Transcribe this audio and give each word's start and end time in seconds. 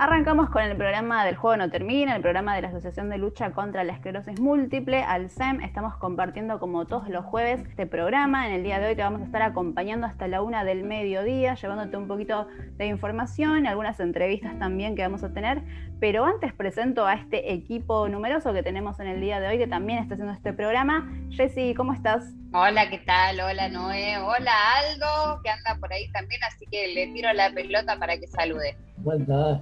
Arrancamos 0.00 0.48
con 0.50 0.62
el 0.62 0.76
programa 0.76 1.24
del 1.24 1.34
Juego 1.34 1.56
No 1.56 1.70
Termina, 1.70 2.14
el 2.14 2.22
programa 2.22 2.54
de 2.54 2.62
la 2.62 2.68
Asociación 2.68 3.10
de 3.10 3.18
Lucha 3.18 3.50
contra 3.50 3.82
la 3.82 3.94
Esclerosis 3.94 4.38
Múltiple, 4.38 5.02
ALSEM. 5.02 5.60
Estamos 5.60 5.96
compartiendo 5.96 6.60
como 6.60 6.86
todos 6.86 7.08
los 7.08 7.24
jueves 7.24 7.66
este 7.68 7.84
programa. 7.84 8.46
En 8.46 8.52
el 8.52 8.62
día 8.62 8.78
de 8.78 8.86
hoy 8.86 8.94
te 8.94 9.02
vamos 9.02 9.22
a 9.22 9.24
estar 9.24 9.42
acompañando 9.42 10.06
hasta 10.06 10.28
la 10.28 10.40
una 10.40 10.62
del 10.62 10.84
mediodía, 10.84 11.56
llevándote 11.56 11.96
un 11.96 12.06
poquito 12.06 12.46
de 12.76 12.86
información, 12.86 13.66
algunas 13.66 13.98
entrevistas 13.98 14.56
también 14.60 14.94
que 14.94 15.02
vamos 15.02 15.24
a 15.24 15.32
tener. 15.32 15.64
Pero 15.98 16.24
antes 16.24 16.52
presento 16.52 17.04
a 17.04 17.14
este 17.14 17.52
equipo 17.52 18.08
numeroso 18.08 18.52
que 18.52 18.62
tenemos 18.62 19.00
en 19.00 19.08
el 19.08 19.20
día 19.20 19.40
de 19.40 19.48
hoy 19.48 19.58
que 19.58 19.66
también 19.66 19.98
está 19.98 20.14
haciendo 20.14 20.32
este 20.32 20.52
programa. 20.52 21.12
Jessy, 21.30 21.74
¿cómo 21.74 21.92
estás? 21.92 22.22
Hola, 22.52 22.88
¿qué 22.88 22.98
tal? 22.98 23.40
Hola, 23.40 23.68
Noé. 23.68 24.16
Hola, 24.18 24.52
Aldo, 24.76 25.42
que 25.42 25.50
anda 25.50 25.74
por 25.80 25.92
ahí 25.92 26.08
también, 26.12 26.40
así 26.44 26.66
que 26.70 26.86
le 26.94 27.08
tiro 27.08 27.32
la 27.32 27.50
pelota 27.50 27.98
para 27.98 28.16
que 28.16 28.28
salude. 28.28 28.76
Buenas, 28.98 29.60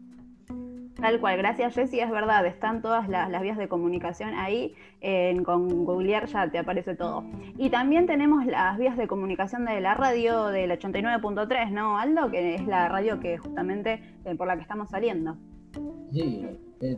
Tal 1.00 1.20
cual, 1.20 1.36
gracias 1.36 1.74
Jessy, 1.74 2.00
es 2.00 2.10
verdad, 2.10 2.46
están 2.46 2.80
todas 2.80 3.08
las, 3.08 3.42
vías 3.42 3.58
de 3.58 3.68
comunicación 3.68 4.32
ahí, 4.34 4.74
con 5.44 5.84
Googlear 5.84 6.26
ya 6.26 6.48
te 6.50 6.58
aparece 6.58 6.94
todo. 6.94 7.24
Y 7.58 7.68
también 7.68 8.06
tenemos 8.06 8.46
las 8.46 8.78
vías 8.78 8.96
de 8.96 9.06
comunicación 9.06 9.66
de 9.66 9.80
la 9.80 9.94
radio 9.94 10.46
del 10.46 10.70
89.3, 10.70 11.72
¿no, 11.72 11.98
Aldo? 11.98 12.30
Que 12.30 12.54
es 12.54 12.66
la 12.66 12.88
radio 12.88 13.20
que 13.20 13.36
justamente 13.38 14.00
eh, 14.24 14.34
por 14.34 14.46
la 14.46 14.56
que 14.56 14.62
estamos 14.62 14.88
saliendo. 14.88 15.36
Sí, 16.12 16.46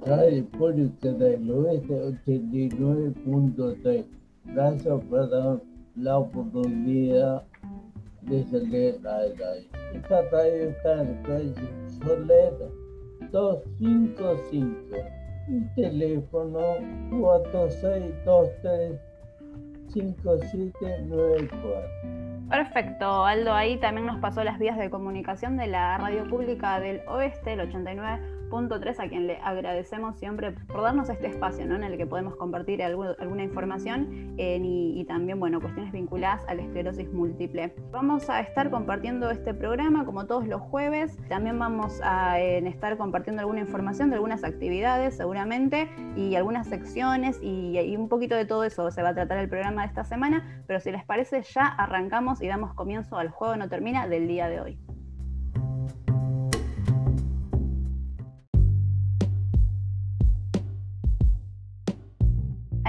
Radio 0.05 0.45
Pública 0.51 1.11
del 1.13 1.51
Oeste 1.51 1.95
89.3. 2.27 4.05
Gracias 4.45 5.01
por 5.09 5.31
dar 5.31 5.61
la 5.97 6.19
oportunidad 6.19 7.43
de 8.27 8.45
salir 8.45 9.01
a 9.07 9.19
la 9.19 9.57
Esta 9.95 10.23
radio 10.31 10.69
está 10.71 11.03
en 11.03 11.23
calle 11.23 11.55
Solera 12.03 12.69
255. 13.31 14.97
Un 15.49 15.73
teléfono 15.75 16.61
4623 17.21 19.01
5794. 19.93 22.17
Perfecto, 22.49 23.25
Aldo, 23.25 23.53
ahí 23.53 23.77
también 23.79 24.07
nos 24.07 24.19
pasó 24.21 24.45
las 24.45 24.59
vías 24.59 24.79
de 24.79 24.91
comunicación 24.91 25.57
de 25.57 25.69
la 25.69 25.97
radio 25.99 26.29
pública 26.29 26.81
del 26.81 27.01
oeste, 27.09 27.53
el 27.55 27.61
89 27.61 28.36
Punto 28.51 28.79
3, 28.79 29.01
a 29.01 29.09
quien 29.09 29.27
le 29.27 29.39
agradecemos 29.39 30.17
siempre 30.19 30.53
por 30.53 30.83
darnos 30.83 31.09
este 31.09 31.27
espacio 31.27 31.67
¿no? 31.67 31.75
en 31.75 31.83
el 31.83 31.97
que 31.97 32.07
podemos 32.07 32.37
compartir 32.37 32.83
alguna 32.83 33.43
información 33.43 34.35
eh, 34.39 34.61
y, 34.63 35.05
también 35.05 35.41
bueno, 35.41 35.61
cuestiones 35.61 35.93
vinculadas 35.93 36.47
a 36.49 36.55
la 36.55 36.63
esclerosis 36.63 37.13
múltiple. 37.13 37.75
Vamos 37.91 38.31
a 38.31 38.41
estar 38.41 38.71
compartiendo 38.71 39.31
este 39.31 39.53
programa 39.53 40.05
como 40.05 40.27
todos 40.27 40.47
los 40.47 40.61
jueves. 40.61 41.19
También 41.29 41.59
vamos 41.59 42.01
a 42.03 42.39
estar 42.41 42.97
compartiendo 42.97 43.41
alguna 43.41 43.61
información 43.61 44.11
de 44.11 44.17
algunas 44.17 44.45
actividades 44.45 45.17
seguramente 45.17 45.91
y 46.17 46.35
algunas 46.37 46.69
secciones 46.69 47.39
y, 47.43 47.79
y 47.79 47.97
un 47.97 48.09
poquito 48.09 48.37
de 48.37 48.45
todo 48.45 48.65
eso 48.65 48.91
se 48.91 49.03
va 49.03 49.11
a 49.11 49.15
tratar 49.15 49.39
el 49.39 49.49
programa 49.49 49.83
de 49.83 49.89
esta 49.89 50.05
semana. 50.05 50.63
Pero 50.67 50.81
si 50.81 50.93
les 50.93 51.05
parece 51.05 51.43
ya 51.43 51.67
arrancamos 51.67 52.43
y 52.43 52.47
damos 52.47 52.75
comienzo 52.75 53.19
al 53.19 53.31
juego 53.31 53.57
no 53.57 53.69
termina 53.69 54.07
del 54.07 54.29
día 54.29 54.49
de 54.49 54.61
hoy. 54.61 54.86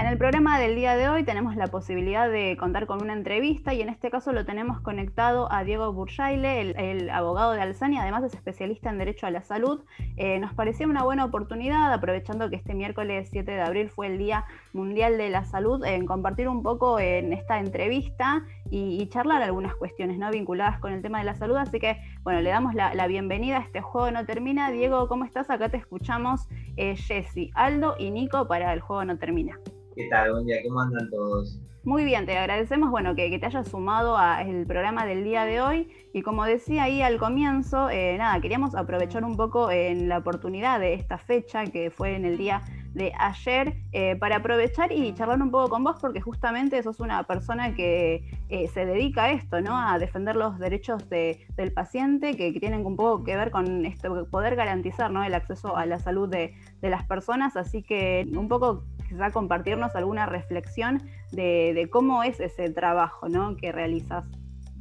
El 0.08 0.16
programa 0.16 0.58
del 0.58 0.74
día 0.74 0.96
de 0.96 1.10
hoy 1.10 1.22
tenemos 1.22 1.54
la 1.54 1.66
posibilidad 1.66 2.30
de 2.30 2.56
contar 2.58 2.86
con 2.86 3.02
una 3.02 3.12
entrevista 3.12 3.74
y 3.74 3.82
en 3.82 3.90
este 3.90 4.10
caso 4.10 4.32
lo 4.32 4.46
tenemos 4.46 4.80
conectado 4.80 5.52
a 5.52 5.64
Diego 5.64 5.92
Burjaile, 5.92 6.60
el, 6.62 7.10
abogado 7.10 7.52
de 7.52 7.60
Alzani, 7.60 7.98
además 7.98 8.24
es 8.24 8.32
especialista 8.32 8.88
en 8.88 8.96
Derecho 8.96 9.26
a 9.26 9.30
la 9.30 9.42
Salud. 9.42 9.84
Eh, 10.16 10.38
nos 10.38 10.54
parecía 10.54 10.86
una 10.86 11.02
buena 11.02 11.26
oportunidad, 11.26 11.92
aprovechando 11.92 12.48
que 12.48 12.56
este 12.56 12.72
miércoles 12.72 13.28
7 13.30 13.50
de 13.50 13.60
abril 13.60 13.90
fue 13.90 14.06
el 14.06 14.16
Día 14.16 14.46
Mundial 14.72 15.18
de 15.18 15.28
la 15.28 15.44
Salud, 15.44 15.84
en 15.84 16.06
compartir 16.06 16.48
un 16.48 16.62
poco 16.62 16.98
en 16.98 17.34
esta 17.34 17.58
entrevista 17.58 18.46
y, 18.70 19.06
charlar 19.08 19.42
algunas 19.42 19.74
cuestiones 19.74 20.18
¿no? 20.18 20.30
vinculadas 20.30 20.80
con 20.80 20.92
el 20.92 21.02
tema 21.02 21.18
de 21.18 21.24
la 21.24 21.34
salud. 21.34 21.56
Así 21.56 21.80
que, 21.80 21.98
bueno, 22.22 22.40
le 22.40 22.48
damos 22.48 22.74
la, 22.74 23.06
bienvenida 23.08 23.58
a 23.58 23.60
este 23.60 23.82
juego 23.82 24.10
no 24.10 24.24
termina. 24.24 24.70
Diego, 24.70 25.06
¿cómo 25.06 25.26
estás? 25.26 25.50
Acá 25.50 25.68
te 25.68 25.76
escuchamos 25.76 26.48
eh, 26.78 26.96
Jesse, 26.96 27.50
Aldo 27.54 27.94
y 27.98 28.10
Nico 28.10 28.48
para 28.48 28.72
el 28.72 28.80
juego 28.80 29.04
no 29.04 29.18
termina. 29.18 29.58
¿Qué 29.98 30.06
tal? 30.10 30.30
Buen 30.30 30.46
día, 30.46 30.58
¿cómo 30.64 30.80
andan 30.80 31.10
todos? 31.10 31.60
Muy 31.82 32.04
bien, 32.04 32.24
te 32.24 32.38
agradecemos 32.38 32.92
bueno, 32.92 33.16
que, 33.16 33.36
te 33.36 33.46
hayas 33.46 33.66
sumado 33.66 34.16
al 34.16 34.64
programa 34.64 35.04
del 35.04 35.24
día 35.24 35.44
de 35.44 35.60
hoy. 35.60 35.88
Y 36.14 36.22
como 36.22 36.44
decía 36.44 36.84
ahí 36.84 37.02
al 37.02 37.18
comienzo, 37.18 37.90
eh, 37.90 38.16
nada, 38.16 38.40
queríamos 38.40 38.76
aprovechar 38.76 39.24
un 39.24 39.36
poco 39.36 39.72
en 39.72 40.08
la 40.08 40.18
oportunidad 40.18 40.78
de 40.78 40.94
esta 40.94 41.18
fecha 41.18 41.64
que 41.64 41.90
fue 41.90 42.14
en 42.14 42.26
el 42.26 42.38
día 42.38 42.62
de 42.94 43.12
ayer 43.18 43.74
eh, 43.90 44.14
para 44.14 44.36
aprovechar 44.36 44.92
y 44.92 45.12
charlar 45.14 45.42
un 45.42 45.50
poco 45.50 45.68
con 45.68 45.82
vos 45.82 45.96
porque 46.00 46.20
justamente 46.20 46.80
sos 46.84 47.00
una 47.00 47.24
persona 47.24 47.74
que 47.74 48.30
eh, 48.48 48.68
se 48.68 48.86
dedica 48.86 49.24
a 49.24 49.32
esto, 49.32 49.60
¿no? 49.60 49.76
A 49.76 49.98
defender 49.98 50.36
los 50.36 50.60
derechos 50.60 51.08
del 51.10 51.72
paciente 51.74 52.36
que, 52.36 52.52
tienen 52.52 52.86
un 52.86 52.94
poco 52.94 53.24
que 53.24 53.36
ver 53.36 53.50
con 53.50 53.84
esto, 53.84 54.28
poder 54.30 54.54
garantizar 54.54 55.10
¿no? 55.10 55.24
el 55.24 55.34
acceso 55.34 55.76
a 55.76 55.86
la 55.86 55.98
salud 55.98 56.28
de, 56.28 56.54
de 56.80 56.88
las 56.88 57.04
personas. 57.04 57.56
Así 57.56 57.82
que 57.82 58.28
un 58.36 58.46
poco 58.46 58.84
quizá 59.08 59.30
compartirnos 59.30 59.94
alguna 59.96 60.26
reflexión 60.26 61.02
de, 61.32 61.88
cómo 61.90 62.22
es 62.22 62.40
ese 62.40 62.70
trabajo 62.70 63.28
¿no? 63.28 63.56
que 63.56 63.72
realizas. 63.72 64.24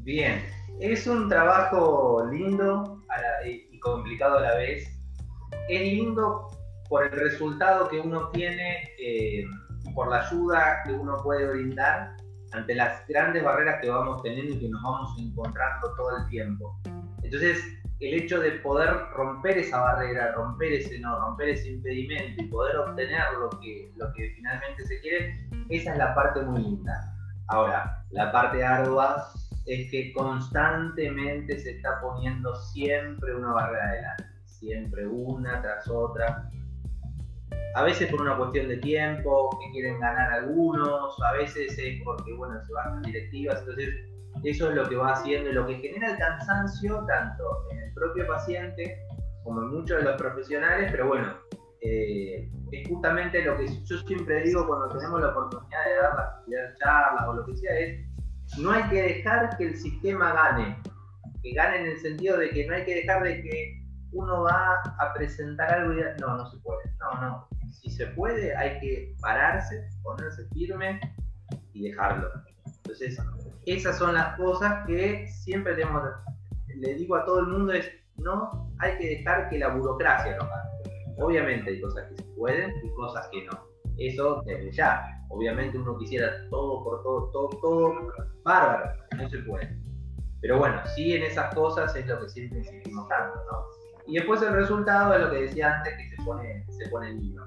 Bien, 0.04 0.42
es 0.80 1.08
un 1.08 1.30
trabajo 1.30 2.28
lindo 2.32 3.04
y 3.46 3.80
complicado 3.80 4.38
a 4.38 4.42
la 4.42 4.56
vez. 4.56 4.88
Es 5.70 5.82
lindo 5.82 6.48
por 6.90 7.06
el 7.06 7.12
resultado 7.12 7.90
que 7.90 8.00
uno 8.00 8.30
tiene, 8.30 8.90
eh, 9.00 9.46
por 9.94 10.10
la 10.10 10.26
ayuda 10.26 10.84
que 10.86 10.94
uno 10.94 11.18
puede 11.24 11.48
brindar 11.48 12.16
ante 12.54 12.76
las 12.76 13.06
grandes 13.08 13.44
barreras 13.44 13.82
que 13.82 13.90
vamos 13.90 14.22
teniendo 14.24 14.56
y 14.56 14.60
que 14.60 14.70
nos 14.70 14.82
vamos 14.82 15.20
encontrando 15.20 15.94
todo 15.96 16.18
el 16.18 16.30
tiempo. 16.30 16.80
Entonces, 17.24 17.62
el 18.00 18.14
hecho 18.14 18.40
de 18.40 18.52
poder 18.60 18.90
romper 19.14 19.58
esa 19.58 19.80
barrera, 19.80 20.32
romper 20.34 20.74
ese 20.74 21.00
no, 21.00 21.20
romper 21.20 21.50
ese 21.50 21.70
impedimento 21.70 22.44
y 22.44 22.48
poder 22.48 22.78
obtener 22.78 23.22
lo 23.40 23.50
que, 23.60 23.92
lo 23.96 24.12
que 24.14 24.34
finalmente 24.36 24.86
se 24.86 25.00
quiere, 25.02 25.48
esa 25.70 25.94
es 25.94 25.98
la 25.98 26.14
parte 26.14 26.42
muy 26.42 26.62
linda. 26.62 27.14
Ahora, 27.48 28.04
la 28.12 28.32
parte 28.32 28.64
ardua 28.64 29.30
es 29.66 29.90
que 29.90 30.14
constantemente 30.14 31.58
se 31.58 31.72
está 31.72 32.00
poniendo 32.02 32.56
siempre 32.56 33.36
una 33.36 33.54
barrera 33.54 33.90
adelante, 33.90 34.26
siempre 34.46 35.08
una 35.08 35.62
tras 35.62 35.88
otra. 35.88 36.50
A 37.76 37.84
veces 37.84 38.10
por 38.10 38.22
una 38.22 38.38
cuestión 38.38 38.68
de 38.68 38.78
tiempo, 38.78 39.50
que 39.60 39.72
quieren 39.72 40.00
ganar 40.00 40.32
algunos, 40.34 41.20
a 41.22 41.32
veces 41.34 41.78
es 41.78 42.02
porque, 42.04 42.34
bueno, 42.34 42.60
se 42.64 42.74
bajan 42.74 43.02
directivas, 43.02 43.60
entonces 43.60 43.90
eso 44.44 44.70
es 44.70 44.76
lo 44.76 44.88
que 44.88 44.96
va 44.96 45.14
haciendo 45.14 45.50
y 45.50 45.54
lo 45.54 45.66
que 45.66 45.76
genera 45.76 46.12
el 46.12 46.18
cansancio 46.18 47.06
tanto 47.08 47.44
en 47.72 47.80
el 47.80 47.94
propio 47.94 48.28
paciente 48.28 49.04
como 49.44 49.62
en 49.62 49.70
muchos 49.70 49.98
de 49.98 50.04
los 50.04 50.16
profesionales, 50.18 50.90
pero 50.92 51.08
bueno, 51.08 51.34
eh, 51.82 52.50
es 52.72 52.88
justamente 52.88 53.44
lo 53.44 53.58
que 53.58 53.68
yo 53.86 53.98
siempre 54.00 54.42
digo 54.42 54.68
cuando 54.68 54.90
tenemos 54.90 55.22
la 55.22 55.30
oportunidad 55.30 55.86
de 55.86 55.96
dar 55.96 56.16
las 56.48 56.78
charlas 56.80 57.28
o 57.28 57.34
lo 57.34 57.46
que 57.46 57.56
sea, 57.56 57.80
es 57.80 58.06
no 58.60 58.72
hay 58.72 58.84
que 58.90 59.02
dejar 59.02 59.56
que 59.58 59.68
el 59.68 59.78
sistema 59.78 60.34
gane, 60.34 60.78
que 61.42 61.54
gane 61.54 61.82
en 61.82 61.86
el 61.88 61.98
sentido 62.00 62.38
de 62.38 62.50
que 62.50 62.68
no 62.68 62.76
hay 62.76 62.86
que 62.86 62.96
dejar 62.96 63.24
de 63.24 63.42
que 63.42 63.84
uno 64.12 64.44
va 64.44 64.82
a 65.00 65.14
presentar 65.14 65.74
algo 65.74 65.94
y 65.94 66.02
no, 66.20 66.38
no 66.38 66.50
se 66.50 66.58
puede, 66.60 66.82
no, 67.00 67.22
no, 67.22 67.48
si 67.72 67.90
se 67.90 68.08
puede 68.08 68.56
hay 68.56 68.80
que 68.80 69.16
pararse, 69.22 69.88
ponerse 70.04 70.48
firme 70.50 71.00
y 71.74 71.90
dejarlo. 71.90 72.30
Entonces, 72.66 73.18
esas 73.74 73.98
son 73.98 74.14
las 74.14 74.36
cosas 74.38 74.86
que 74.86 75.28
siempre 75.28 75.76
tenemos, 75.76 76.04
le 76.68 76.96
digo 76.96 77.16
a 77.16 77.26
todo 77.26 77.40
el 77.40 77.48
mundo 77.48 77.74
es, 77.74 77.92
no 78.18 78.72
hay 78.80 78.98
que 78.98 79.10
dejar 79.18 79.50
que 79.50 79.60
la 79.60 79.70
burocracia 79.70 80.36
lo 80.38 80.44
haga. 80.44 80.70
Obviamente 81.18 81.72
hay 81.72 81.82
cosas 81.82 82.06
que 82.10 82.24
se 82.24 82.30
pueden 82.36 82.72
y 82.84 82.94
cosas 82.94 83.28
que 83.32 83.46
no. 83.46 83.68
Eso 83.98 84.44
desde 84.46 84.72
ya. 84.72 85.04
Obviamente 85.30 85.78
uno 85.78 85.98
quisiera 85.98 86.48
todo 86.50 86.84
por 86.84 87.04
todo, 87.04 87.32
todo, 87.32 87.50
todo 87.62 88.14
bárbaro, 88.44 88.92
no 89.18 89.30
se 89.30 89.40
puede. 89.40 89.78
Pero 90.42 90.60
bueno, 90.60 90.80
sí 90.96 91.14
en 91.14 91.24
esas 91.24 91.54
cosas 91.54 91.96
es 91.96 92.06
lo 92.08 92.20
que 92.22 92.30
siempre 92.30 92.60
insistimos 92.60 93.08
tanto. 93.10 93.40
Y 94.06 94.16
después 94.16 94.42
el 94.42 94.54
resultado 94.54 95.14
es 95.14 95.22
lo 95.22 95.32
que 95.32 95.42
decía 95.42 95.78
antes, 95.78 95.98
que 95.98 96.16
se 96.16 96.24
pone, 96.24 96.66
se 96.70 96.88
pone 96.90 97.10
en 97.10 97.20
libro, 97.20 97.46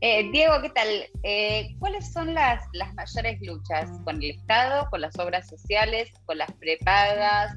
eh, 0.00 0.30
Diego, 0.30 0.60
¿qué 0.62 0.70
tal? 0.70 0.88
Eh, 1.22 1.74
¿Cuáles 1.78 2.12
son 2.12 2.34
las, 2.34 2.62
las 2.72 2.94
mayores 2.94 3.40
luchas 3.42 3.90
con 4.04 4.16
el 4.16 4.30
Estado, 4.30 4.88
con 4.90 5.00
las 5.02 5.18
obras 5.18 5.48
sociales, 5.48 6.10
con 6.26 6.38
las 6.38 6.50
prepagas? 6.52 7.56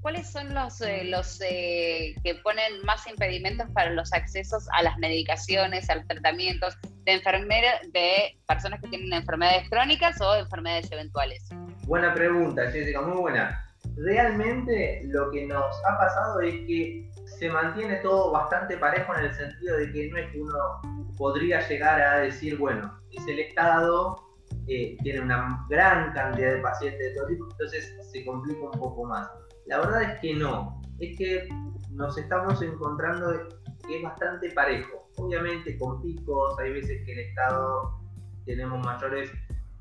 cuáles 0.00 0.30
son 0.30 0.54
los, 0.54 0.80
eh, 0.80 1.04
los 1.04 1.38
que 1.40 2.40
ponen 2.44 2.84
más 2.84 3.04
impedimentos 3.08 3.68
para 3.70 3.90
los 3.90 4.12
accesos 4.12 4.68
a 4.74 4.82
las 4.82 4.96
medicaciones, 4.98 5.90
a 5.90 5.96
los 5.96 6.06
tratamientos 6.06 6.76
de 7.04 7.14
enfermeras, 7.14 7.80
de 7.92 8.38
personas 8.46 8.80
que 8.80 8.88
tienen 8.88 9.12
enfermedades 9.12 9.68
crónicas 9.70 10.20
o 10.20 10.36
enfermedades 10.36 10.90
eventuales? 10.92 11.48
Buena 11.86 12.14
pregunta, 12.14 12.70
Jessica, 12.70 13.00
muy 13.00 13.16
buena. 13.16 13.64
Realmente 13.96 15.02
lo 15.06 15.30
que 15.32 15.46
nos 15.46 15.76
ha 15.84 15.98
pasado 15.98 16.40
es 16.40 16.54
que 16.66 17.11
se 17.42 17.50
mantiene 17.50 17.96
todo 17.96 18.30
bastante 18.30 18.76
parejo 18.76 19.16
en 19.16 19.24
el 19.24 19.34
sentido 19.34 19.76
de 19.76 19.90
que 19.90 20.08
no 20.08 20.16
es 20.16 20.30
que 20.30 20.40
uno 20.40 20.54
podría 21.18 21.58
llegar 21.66 22.00
a 22.00 22.20
decir, 22.20 22.56
bueno, 22.56 22.96
es 23.10 23.26
el 23.26 23.40
Estado, 23.40 24.14
eh, 24.68 24.96
tiene 25.02 25.22
una 25.22 25.66
gran 25.68 26.12
cantidad 26.12 26.52
de 26.52 26.58
pacientes 26.58 27.00
de 27.00 27.14
todo 27.16 27.26
tipo, 27.26 27.48
entonces 27.50 27.98
se 28.12 28.24
complica 28.24 28.60
un 28.62 28.78
poco 28.78 29.06
más. 29.06 29.28
La 29.66 29.78
verdad 29.80 30.02
es 30.02 30.20
que 30.20 30.34
no, 30.34 30.80
es 31.00 31.18
que 31.18 31.48
nos 31.90 32.16
estamos 32.16 32.62
encontrando 32.62 33.32
que 33.88 33.96
es 33.96 34.02
bastante 34.04 34.52
parejo. 34.52 35.08
Obviamente 35.16 35.76
con 35.78 36.00
picos, 36.00 36.56
hay 36.60 36.74
veces 36.74 37.04
que 37.04 37.12
el 37.12 37.18
Estado 37.18 37.98
tenemos 38.46 38.86
mayores 38.86 39.32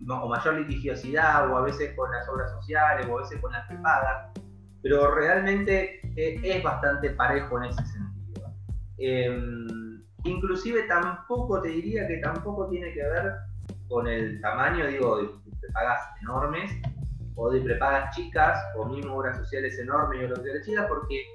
o 0.10 0.28
mayor 0.28 0.56
litigiosidad, 0.56 1.48
o 1.48 1.58
a 1.58 1.62
veces 1.62 1.96
con 1.96 2.12
las 2.12 2.28
obras 2.28 2.50
sociales, 2.54 3.06
o 3.08 3.20
a 3.20 3.22
veces 3.22 3.40
con 3.40 3.52
las 3.52 3.68
prepagas, 3.68 4.32
pero 4.82 5.14
realmente 5.14 6.02
eh, 6.16 6.40
es 6.44 6.64
bastante 6.64 7.12
parejo 7.12 7.58
en 7.58 7.70
ese 7.70 7.86
sentido. 7.86 8.54
Em, 8.98 10.04
inclusive 10.24 10.84
tampoco 10.84 11.62
te 11.62 11.70
diría 11.70 12.08
que 12.08 12.18
tampoco 12.18 12.70
tiene 12.70 12.94
que 12.94 13.04
ver 13.04 13.34
con 13.88 14.08
el 14.08 14.40
tamaño, 14.42 14.88
digo, 14.88 15.18
de 15.18 15.30
prepagas 15.60 16.02
enormes, 16.22 16.72
o 17.36 17.52
de 17.52 17.62
prepagas 17.62 18.16
chicas, 18.16 18.60
o 18.76 18.86
mismo 18.86 19.16
obras 19.18 19.38
sociales 19.38 19.78
enormes 19.80 20.22
y 20.22 20.26
obras 20.26 20.40
sociales 20.40 20.66
chicas, 20.66 20.86
porque 20.88 21.26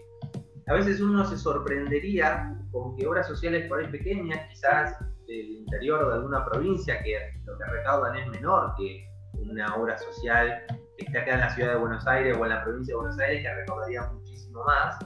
a 0.66 0.74
veces 0.74 1.00
uno 1.00 1.24
se 1.24 1.36
sorprendería 1.36 2.54
con 2.72 2.96
que 2.96 3.06
obras 3.06 3.26
sociales 3.26 3.68
por 3.68 3.80
ahí 3.80 3.90
pequeñas, 3.90 4.48
quizás 4.50 4.98
del 5.26 5.46
interior 5.50 6.02
o 6.04 6.08
de 6.10 6.14
alguna 6.16 6.44
provincia, 6.44 7.02
que 7.02 7.16
lo 7.44 7.56
que 7.58 7.64
recaudan 7.64 8.16
es 8.16 8.26
menor 8.28 8.74
que 8.76 9.08
una 9.34 9.74
obra 9.76 9.96
social 9.98 10.62
esté 10.98 11.18
acá 11.18 11.34
en 11.34 11.40
la 11.40 11.50
ciudad 11.50 11.72
de 11.72 11.78
Buenos 11.78 12.06
Aires 12.06 12.36
o 12.38 12.44
en 12.44 12.50
la 12.50 12.64
provincia 12.64 12.92
de 12.92 12.96
Buenos 12.96 13.18
Aires, 13.18 13.42
que 13.42 13.54
recaudaría 13.54 14.02
muchísimo 14.12 14.64
más, 14.64 14.98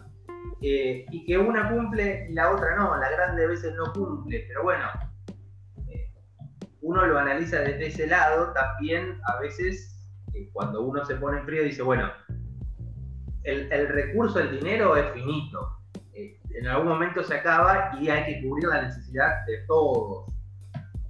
eh, 0.63 1.07
y 1.11 1.25
que 1.25 1.39
una 1.39 1.71
cumple 1.71 2.27
y 2.31 2.35
la 2.35 2.51
otra 2.51 2.77
no, 2.77 2.97
la 2.97 3.11
grande 3.11 3.45
a 3.45 3.49
veces 3.49 3.75
no 3.75 3.93
cumple, 3.93 4.45
pero 4.49 4.63
bueno, 4.63 4.85
eh, 5.89 6.13
uno 6.81 7.07
lo 7.07 7.19
analiza 7.19 7.61
desde 7.61 7.87
ese 7.87 8.07
lado, 8.07 8.53
también 8.53 9.21
a 9.27 9.41
veces 9.41 9.97
eh, 10.35 10.49
cuando 10.53 10.83
uno 10.83 11.05
se 11.05 11.17
pone 11.17 11.39
en 11.39 11.47
frío 11.47 11.63
dice, 11.65 11.83
bueno, 11.83 12.11
el 13.43 13.89
recurso, 13.89 14.39
el 14.39 14.61
dinero 14.61 14.97
es 14.97 15.11
finito, 15.13 15.81
en 16.61 16.67
algún 16.67 16.89
momento 16.89 17.23
se 17.23 17.35
acaba 17.35 17.91
y 17.99 18.09
hay 18.09 18.25
que 18.25 18.43
cubrir 18.43 18.69
la 18.69 18.83
necesidad 18.83 19.47
de 19.47 19.65
todos. 19.67 20.27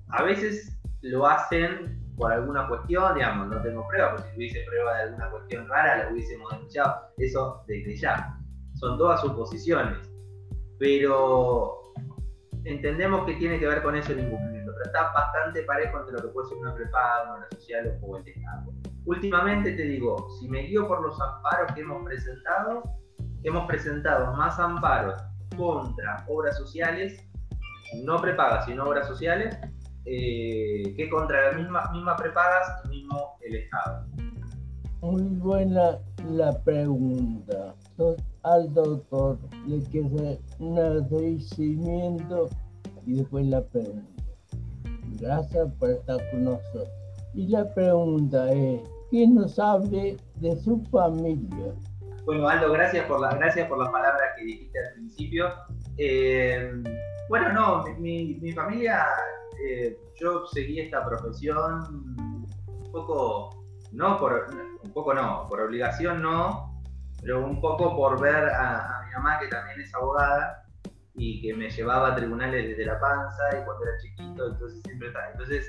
A 0.09 0.23
veces 0.23 0.81
lo 1.03 1.27
hacen 1.27 2.00
por 2.21 2.33
alguna 2.33 2.69
cuestión, 2.69 3.15
digamos, 3.15 3.49
no 3.49 3.63
tengo 3.63 3.89
prueba, 3.89 4.11
porque 4.11 4.29
si 4.29 4.35
tuviese 4.35 4.65
prueba 4.69 4.95
de 4.97 5.03
alguna 5.05 5.31
cuestión 5.31 5.67
rara 5.67 6.05
lo 6.05 6.13
hubiésemos 6.13 6.51
denunciado, 6.53 6.95
eso 7.17 7.65
desde 7.67 7.97
ya. 7.97 8.39
Son 8.75 8.99
todas 8.99 9.23
suposiciones, 9.23 9.99
pero 10.79 11.81
entendemos 12.65 13.25
que 13.25 13.35
tiene 13.37 13.59
que 13.59 13.67
ver 13.67 13.83
con 13.83 13.97
eso 13.97 14.13
el 14.13 14.21
incumplimiento, 14.21 14.71
pero 14.73 14.85
está 14.85 15.13
bastante 15.13 15.63
parejo 15.63 15.99
entre 15.99 16.13
lo 16.13 16.23
que 16.23 16.29
puede 16.29 16.49
ser 16.49 16.59
una 16.59 16.75
prepaga, 16.75 17.35
una 17.37 17.49
social 17.53 17.99
o 18.03 18.17
el 18.19 18.29
Estado. 18.29 18.71
Últimamente 19.07 19.73
te 19.73 19.83
digo, 19.83 20.29
si 20.39 20.49
me 20.49 20.61
guío 20.61 20.87
por 20.87 21.03
los 21.03 21.19
amparos 21.19 21.73
que 21.73 21.81
hemos 21.81 22.05
presentado, 22.05 22.83
hemos 23.45 23.67
presentado 23.67 24.35
más 24.35 24.59
amparos 24.59 25.23
contra 25.57 26.23
obras 26.29 26.59
sociales, 26.59 27.27
no 28.05 28.21
prepagas, 28.21 28.67
sino 28.67 28.85
obras 28.85 29.09
sociales, 29.09 29.59
eh, 30.05 30.95
que 30.97 31.09
contra 31.11 31.49
las 31.49 31.57
mismas, 31.57 31.93
mismas 31.93 32.21
prepagas 32.21 32.89
mismo 32.89 33.37
el 33.43 33.57
Estado. 33.57 34.07
Muy 35.03 35.23
buena 35.23 35.99
la 36.31 36.53
pregunta. 36.63 37.75
al 38.43 38.73
doctor 38.75 39.39
le 39.67 39.83
queda 39.91 40.37
un 40.59 40.79
agradecimiento 40.79 42.49
y 43.07 43.15
después 43.15 43.47
la 43.47 43.63
pregunta. 43.63 44.23
Gracias 45.21 45.69
por 45.79 45.91
estar 45.91 46.19
con 46.31 46.45
nosotros. 46.45 46.89
Y 47.35 47.49
la 47.49 47.73
pregunta 47.75 48.53
es, 48.53 48.81
¿qué 49.11 49.27
nos 49.27 49.59
hable 49.59 50.17
de 50.37 50.57
su 50.57 50.83
familia? 50.91 51.75
Bueno, 52.27 52.49
Aldo, 52.49 52.73
gracias 52.73 53.07
por, 53.07 53.21
la, 53.21 53.35
gracias 53.37 53.69
por 53.69 53.79
las 53.79 53.89
palabras 53.91 54.23
que 54.37 54.45
dijiste 54.45 54.79
al 54.79 54.95
principio. 54.95 55.47
Eh, 55.97 56.73
bueno, 57.29 57.53
no, 57.53 57.85
mi, 57.99 58.39
mi 58.41 58.53
familia, 58.53 59.07
eh, 59.65 59.99
yo 60.21 60.47
seguí 60.47 60.81
esta 60.81 61.05
profesión 61.05 62.15
un 62.67 62.93
poco, 62.93 63.65
no 63.93 64.19
por, 64.19 64.47
un 64.83 64.93
poco 64.93 65.15
no, 65.15 65.47
por 65.49 65.61
obligación 65.61 66.23
no, 66.23 66.83
pero 67.21 67.45
un 67.45 67.61
poco 67.61 67.95
por 67.97 68.21
ver 68.21 68.49
a, 68.49 69.05
mi 69.07 69.13
mamá 69.13 69.39
que 69.41 69.49
también 69.49 69.81
es 69.81 69.95
abogada 69.95 70.65
y 71.15 71.43
que 71.43 71.55
me 71.55 71.69
llevaba 71.69 72.13
a 72.13 72.17
tribunales 72.17 72.69
desde 72.69 72.87
la 72.87 72.99
panza 73.01 73.43
y 73.51 73.65
cuando 73.65 73.85
era 73.85 73.99
chiquito, 73.99 74.47
entonces 74.53 74.81
siempre 74.85 75.09
está. 75.09 75.31
Entonces, 75.33 75.69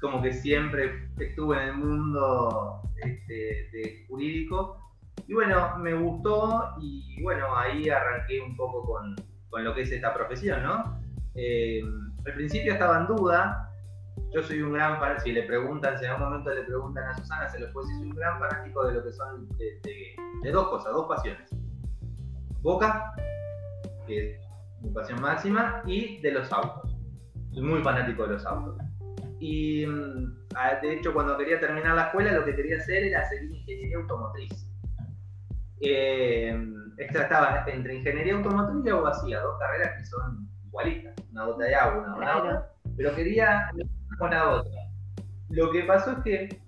como 0.00 0.22
que 0.22 0.32
siempre 0.32 1.10
estuve 1.18 1.56
en 1.62 1.68
el 1.68 1.76
mundo 1.76 2.82
este, 2.96 4.04
jurídico 4.08 4.78
y 5.26 5.34
bueno, 5.34 5.78
me 5.78 5.94
gustó 5.94 6.76
y 6.80 7.22
bueno, 7.22 7.56
ahí 7.56 7.88
arranqué 7.88 8.40
un 8.40 8.56
poco 8.56 8.84
con, 8.84 9.16
con 9.48 9.64
lo 9.64 9.74
que 9.74 9.82
es 9.82 9.90
esta 9.90 10.14
profesión, 10.14 10.62
¿no? 10.62 11.00
Eh, 11.34 11.82
al 12.26 12.34
principio 12.34 12.72
estaba 12.72 12.98
en 12.98 13.06
duda, 13.06 13.70
yo 14.34 14.42
soy 14.42 14.60
un 14.60 14.72
gran 14.72 14.98
fan, 14.98 15.18
si 15.20 15.32
le 15.32 15.44
preguntan, 15.44 15.96
si 15.98 16.04
en 16.04 16.10
algún 16.10 16.28
momento 16.28 16.52
le 16.52 16.64
preguntan 16.64 17.04
a 17.04 17.16
Susana, 17.16 17.48
se 17.48 17.60
lo 17.60 17.72
puede 17.72 17.86
decir, 17.86 18.00
soy 18.00 18.10
un 18.10 18.16
gran 18.16 18.38
fanático 18.40 18.86
de 18.86 18.94
lo 18.94 19.04
que 19.04 19.12
son, 19.12 19.48
de, 19.58 20.52
dos 20.52 20.68
cosas, 20.68 20.92
dos 20.92 21.06
pasiones. 21.06 21.48
Boca, 22.62 23.12
que 24.06 24.32
es 24.32 24.40
mi 24.82 24.90
pasión 24.90 25.20
máxima, 25.20 25.82
y 25.86 26.20
de 26.20 26.32
los 26.32 26.52
autos. 26.52 26.96
Soy 27.52 27.62
muy 27.62 27.82
fanático 27.82 28.26
de 28.26 28.34
los 28.34 28.44
autos. 28.44 28.76
Y 29.38 29.86
mm, 29.86 30.36
de 30.82 30.94
hecho, 30.94 31.12
cuando 31.14 31.38
quería 31.38 31.60
terminar 31.60 31.94
la 31.94 32.06
escuela, 32.06 32.32
lo 32.32 32.44
que 32.44 32.56
quería 32.56 32.78
hacer 32.78 33.04
era 33.04 33.24
seguir 33.28 33.52
ingeniería 33.52 33.98
automotriz. 33.98 34.68
Eh, 35.80 36.58
estaba 36.98 37.64
entre 37.68 37.94
ingeniería 37.94 38.34
automotriz 38.34 38.84
y 38.84 38.88
abogacía, 38.88 39.40
dos 39.40 39.58
carreras 39.60 39.92
que 39.98 40.06
son 40.06 40.55
una 41.32 41.44
gota 41.44 41.64
de 41.64 41.74
agua, 41.74 42.14
una 42.16 42.36
otra, 42.36 42.72
pero 42.96 43.14
quería 43.14 43.70
con 44.18 44.30
la 44.30 44.50
otra. 44.50 44.72
Lo 45.50 45.70
que 45.70 45.82
pasó 45.84 46.12
es 46.12 46.18
que 46.24 46.60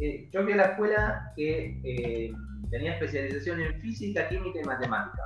eh, 0.00 0.28
yo 0.32 0.42
fui 0.42 0.52
a 0.52 0.56
la 0.56 0.62
escuela 0.64 1.32
que 1.36 1.80
eh, 1.84 2.32
tenía 2.70 2.94
especialización 2.94 3.60
en 3.60 3.80
física, 3.80 4.28
química 4.28 4.60
y 4.60 4.64
matemática. 4.64 5.22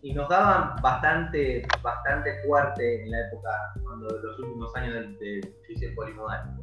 Y 0.00 0.14
nos 0.14 0.28
daban 0.28 0.80
bastante, 0.80 1.66
bastante 1.82 2.40
fuerte 2.44 3.02
en 3.02 3.10
la 3.10 3.26
época, 3.26 3.50
cuando 3.82 4.08
los 4.08 4.38
últimos 4.38 4.74
años 4.76 4.94
de, 4.94 5.00
de, 5.18 5.40
yo 5.40 5.74
hice 5.74 5.88
polimodal. 5.90 6.56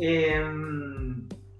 Eh, 0.00 0.44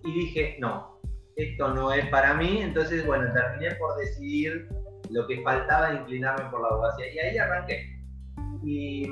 y 0.02 0.12
dije, 0.12 0.56
no, 0.60 1.00
esto 1.36 1.74
no 1.74 1.92
es 1.92 2.06
para 2.08 2.34
mí, 2.34 2.60
entonces 2.62 3.06
bueno, 3.06 3.32
terminé 3.32 3.74
por 3.76 3.96
decidir 3.96 4.68
lo 5.10 5.26
que 5.26 5.42
faltaba 5.42 5.94
inclinarme 5.94 6.50
por 6.50 6.60
la 6.62 6.68
abogacía 6.68 7.12
y 7.12 7.18
ahí 7.18 7.38
arranqué. 7.38 8.00
Y, 8.62 9.06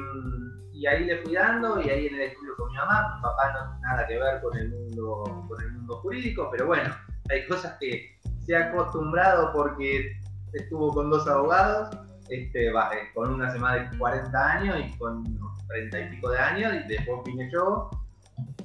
y, 0.72 0.86
ahí 0.86 1.04
le 1.04 1.18
fui 1.18 1.34
dando 1.34 1.80
y 1.80 1.88
ahí 1.88 2.06
en 2.06 2.14
el 2.14 2.20
estudio 2.22 2.56
con 2.56 2.70
mi 2.70 2.76
mamá, 2.76 3.16
mi 3.16 3.22
papá 3.22 3.52
no 3.52 3.78
nada 3.80 4.06
que 4.06 4.18
ver 4.18 4.40
con 4.42 4.56
el 4.56 4.70
mundo, 4.70 5.46
con 5.48 5.62
el 5.62 5.72
mundo 5.72 5.96
jurídico, 5.98 6.48
pero 6.50 6.66
bueno, 6.66 6.92
hay 7.30 7.46
cosas 7.46 7.76
que 7.80 8.18
se 8.40 8.56
ha 8.56 8.70
acostumbrado 8.70 9.52
porque 9.52 10.12
estuvo 10.52 10.92
con 10.92 11.10
dos 11.10 11.26
abogados, 11.28 11.96
este, 12.28 12.68
eh, 12.68 12.72
con 13.14 13.34
una 13.34 13.50
semana 13.52 13.88
de 13.90 13.98
40 13.98 14.52
años 14.52 14.76
y 14.80 14.98
con 14.98 15.24
30 15.68 16.00
y 16.00 16.10
pico 16.10 16.30
de 16.30 16.38
años, 16.38 16.72
y 16.74 16.88
después 16.88 17.20
vine 17.24 17.50
yo. 17.52 17.90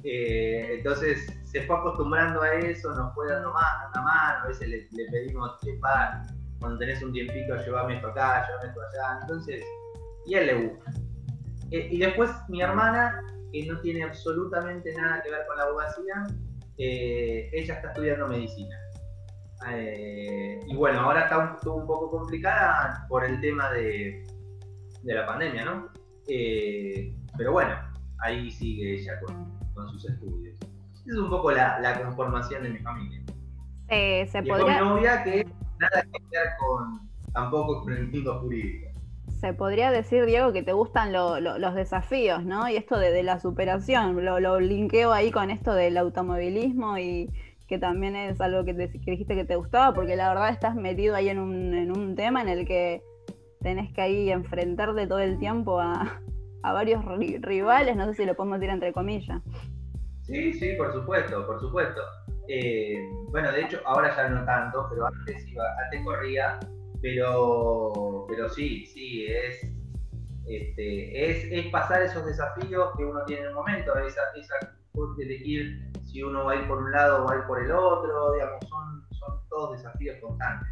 Eh, 0.02 0.76
entonces 0.78 1.26
se 1.44 1.62
fue 1.62 1.76
acostumbrando 1.76 2.42
a 2.42 2.54
eso, 2.54 2.90
nos 2.94 3.14
fue 3.14 3.28
dando 3.28 3.52
más, 3.52 3.90
una 3.92 4.02
mano, 4.02 4.44
a 4.44 4.46
veces 4.48 4.68
le, 4.68 5.10
pedimos, 5.10 5.58
que 5.60 5.78
cuando 6.60 6.78
tenés 6.78 7.02
un 7.02 7.12
tiempito, 7.12 7.56
llévame 7.56 7.96
esto 7.96 8.08
acá, 8.08 8.46
llévame 8.46 8.68
esto 8.68 8.80
allá. 8.80 9.18
Entonces, 9.22 9.64
y 10.26 10.34
a 10.34 10.40
él 10.40 10.46
le 10.46 10.54
gusta. 10.66 10.92
Eh, 11.70 11.88
y 11.90 11.98
después 11.98 12.30
mi 12.48 12.62
hermana, 12.62 13.20
que 13.52 13.66
no 13.66 13.80
tiene 13.80 14.04
absolutamente 14.04 14.94
nada 14.94 15.22
que 15.22 15.30
ver 15.30 15.46
con 15.46 15.56
la 15.56 15.64
abogacía, 15.64 16.26
ella 16.76 17.74
está 17.74 17.88
estudiando 17.88 18.28
medicina. 18.28 18.76
Eh, 19.68 20.60
y 20.66 20.74
bueno, 20.74 21.00
ahora 21.00 21.24
está 21.24 21.38
un, 21.38 21.86
poco 21.86 22.10
complicada 22.10 23.06
por 23.08 23.24
el 23.24 23.40
tema 23.40 23.70
de, 23.72 24.26
la 25.04 25.26
pandemia, 25.26 25.64
¿no? 25.64 25.88
Eh, 26.28 27.14
pero 27.36 27.52
bueno, 27.52 27.74
ahí 28.20 28.50
sigue 28.50 28.94
ella 28.94 29.20
con, 29.20 29.60
sus 29.92 30.08
estudios. 30.08 30.56
Esa 30.92 31.10
es 31.10 31.16
un 31.16 31.30
poco 31.30 31.50
la, 31.50 32.00
conformación 32.02 32.62
de 32.62 32.70
mi 32.70 32.78
familia. 32.78 33.22
Eh, 33.88 34.26
se 34.26 34.38
y 34.38 34.42
podría... 34.42 34.82
mi 34.82 34.88
novia 34.88 35.24
que 35.24 35.46
nada 35.80 36.02
que 36.02 36.18
ver 36.30 36.48
con, 36.58 37.08
tampoco 37.32 37.82
con 37.82 37.92
el 37.92 38.08
mundo 38.08 38.40
jurídico. 38.40 38.88
Se 39.40 39.54
podría 39.54 39.90
decir, 39.90 40.26
Diego, 40.26 40.52
que 40.52 40.62
te 40.62 40.72
gustan 40.72 41.12
los 41.12 41.74
desafíos, 41.74 42.44
¿no? 42.44 42.68
Y 42.68 42.76
esto 42.76 42.98
de, 42.98 43.22
la 43.22 43.40
superación, 43.40 44.24
lo, 44.24 44.38
lo 44.38 44.60
linkeo 44.60 45.12
ahí 45.12 45.30
con 45.30 45.50
esto 45.50 45.72
del 45.72 45.96
automovilismo 45.96 46.98
y, 46.98 47.30
que 47.70 47.78
también 47.78 48.16
es 48.16 48.40
algo 48.40 48.64
que, 48.64 48.74
dijiste 48.74 49.36
que 49.36 49.44
te 49.44 49.54
gustaba, 49.54 49.94
porque 49.94 50.16
la 50.16 50.28
verdad 50.30 50.48
estás 50.48 50.74
metido 50.74 51.14
ahí 51.14 51.28
en 51.28 51.38
un, 51.38 52.16
tema 52.16 52.42
en 52.42 52.48
el 52.48 52.66
que 52.66 53.00
tenés 53.60 53.92
que 53.92 54.00
ahí 54.00 54.32
enfrentarte 54.32 55.06
todo 55.06 55.20
el 55.20 55.38
tiempo 55.38 55.78
a, 55.78 56.20
varios 56.64 57.04
rivales, 57.04 57.94
no 57.94 58.06
sé 58.06 58.14
si 58.14 58.26
lo 58.26 58.34
podemos 58.34 58.58
decir 58.58 58.74
entre 58.74 58.92
comillas. 58.92 59.40
Sí, 60.22 60.52
sí, 60.52 60.72
por 60.76 60.92
supuesto, 60.92 61.46
por 61.46 61.60
supuesto. 61.60 62.00
Eh, 62.48 63.08
bueno, 63.30 63.52
de 63.52 63.62
hecho, 63.62 63.80
ahora 63.84 64.14
ya 64.16 64.28
no 64.28 64.44
tanto, 64.44 64.86
pero 64.90 65.06
antes 65.06 65.46
iba, 65.48 65.64
antes 65.84 66.04
corría, 66.04 66.58
pero, 67.00 68.26
pero 68.28 68.48
sí, 68.48 68.86
sí, 68.86 69.26
es, 69.26 69.62
este, 70.46 71.30
es, 71.30 71.44
es 71.52 71.70
pasar 71.70 72.02
esos 72.02 72.26
desafíos 72.26 72.90
que 72.96 73.04
uno 73.04 73.24
tiene 73.26 73.42
en 73.42 73.48
el 73.48 73.54
momento, 73.54 73.96
esa, 73.98 74.22
esa 74.34 74.54
elegir 75.18 75.90
si 76.04 76.22
uno 76.22 76.44
va 76.44 76.52
a 76.52 76.56
ir 76.56 76.68
por 76.68 76.78
un 76.78 76.90
lado 76.90 77.22
o 77.22 77.26
va 77.26 77.34
a 77.34 77.38
ir 77.38 77.44
por 77.44 77.62
el 77.62 77.70
otro, 77.70 78.32
digamos, 78.32 78.58
son, 78.68 79.04
son 79.18 79.40
todos 79.48 79.76
desafíos 79.76 80.16
constantes. 80.20 80.68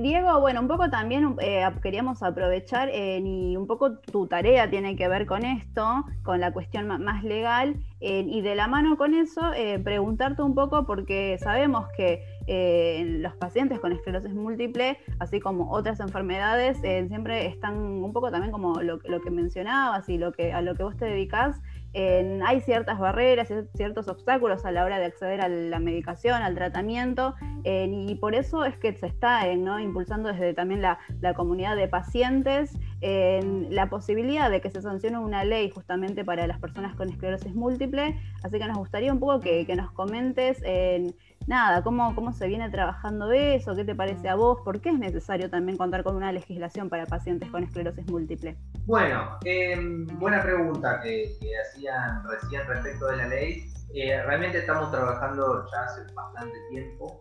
Diego, 0.00 0.40
bueno, 0.40 0.60
un 0.60 0.68
poco 0.68 0.88
también 0.90 1.36
eh, 1.40 1.68
queríamos 1.82 2.22
aprovechar 2.22 2.88
eh, 2.88 3.20
y 3.24 3.56
un 3.56 3.66
poco 3.66 3.98
tu 3.98 4.26
tarea 4.26 4.70
tiene 4.70 4.96
que 4.96 5.08
ver 5.08 5.26
con 5.26 5.44
esto, 5.44 6.04
con 6.22 6.40
la 6.40 6.52
cuestión 6.52 6.86
más 6.86 7.22
legal, 7.22 7.76
eh, 8.00 8.24
y 8.26 8.40
de 8.40 8.54
la 8.54 8.66
mano 8.66 8.96
con 8.96 9.14
eso, 9.14 9.42
preguntarte 9.84 10.42
un 10.42 10.54
poco, 10.54 10.86
porque 10.86 11.38
sabemos 11.38 11.86
que 11.96 12.24
los 12.46 13.36
pacientes 13.36 13.78
con 13.80 13.92
esclerosis 13.92 14.32
múltiple, 14.32 14.98
así 15.18 15.40
como 15.40 15.70
otras 15.70 16.00
enfermedades, 16.00 16.78
siempre 16.78 17.46
están 17.46 17.76
un 17.76 18.12
poco 18.12 18.30
también 18.30 18.52
como 18.52 18.82
lo, 18.82 18.98
que 18.98 19.30
mencionabas 19.30 20.08
y 20.08 20.18
lo 20.18 20.32
que, 20.32 20.52
a 20.52 20.62
lo 20.62 20.74
que 20.74 20.82
vos 20.82 20.96
te 20.96 21.04
dedicás, 21.04 21.60
hay 21.94 22.60
ciertas 22.60 22.98
barreras, 22.98 23.48
ciertos 23.74 24.08
obstáculos 24.08 24.64
a 24.64 24.70
la 24.70 24.84
hora 24.84 24.98
de 24.98 25.06
acceder 25.06 25.40
a 25.40 25.48
la 25.48 25.78
medicación, 25.80 26.42
al 26.42 26.54
tratamiento, 26.54 27.34
y 27.64 28.14
por 28.16 28.34
eso 28.34 28.64
es 28.64 28.76
que 28.76 28.92
se 28.94 29.06
está 29.06 29.50
impulsando 29.50 30.30
desde 30.30 30.54
también 30.54 30.82
la, 30.82 30.98
comunidad 31.34 31.76
de 31.76 31.88
pacientes 31.88 32.76
la 33.00 33.88
posibilidad 33.88 34.50
de 34.50 34.60
que 34.60 34.70
se 34.70 34.82
sancione 34.82 35.18
una 35.18 35.44
ley 35.44 35.70
justamente 35.70 36.24
para 36.24 36.46
las 36.46 36.58
personas 36.58 36.94
con 36.94 37.08
esclerosis 37.08 37.54
múltiple. 37.54 38.18
Así 38.42 38.58
que 38.58 38.66
nos 38.66 38.78
gustaría 38.78 39.12
un 39.12 39.20
poco 39.20 39.40
que, 39.40 39.66
nos 39.76 39.90
comentes 39.92 40.62
en 40.64 41.14
nada, 41.46 41.82
cómo, 41.82 42.14
cómo 42.14 42.32
se 42.32 42.46
viene 42.46 42.70
trabajando 42.70 43.32
eso, 43.32 43.74
qué 43.74 43.84
te 43.84 43.94
parece 43.94 44.28
a 44.28 44.34
vos, 44.34 44.58
por 44.64 44.80
qué 44.80 44.90
es 44.90 44.98
necesario 44.98 45.50
también 45.50 45.76
contar 45.76 46.04
con 46.04 46.16
una 46.16 46.32
legislación 46.32 46.88
para 46.88 47.06
pacientes 47.06 47.50
con 47.50 47.64
esclerosis 47.64 48.06
múltiple. 48.10 48.56
Bueno, 48.86 49.38
em, 49.44 50.06
buena 50.18 50.42
pregunta 50.42 51.00
que, 51.02 51.36
hacían 51.60 52.22
recién 52.28 52.66
respecto 52.66 53.06
de 53.06 53.16
la 53.16 53.28
ley. 53.28 53.72
Eh, 53.94 54.22
realmente 54.22 54.58
estamos 54.58 54.90
trabajando 54.90 55.66
ya 55.72 55.82
hace 55.82 56.14
bastante 56.14 56.56
tiempo 56.70 57.20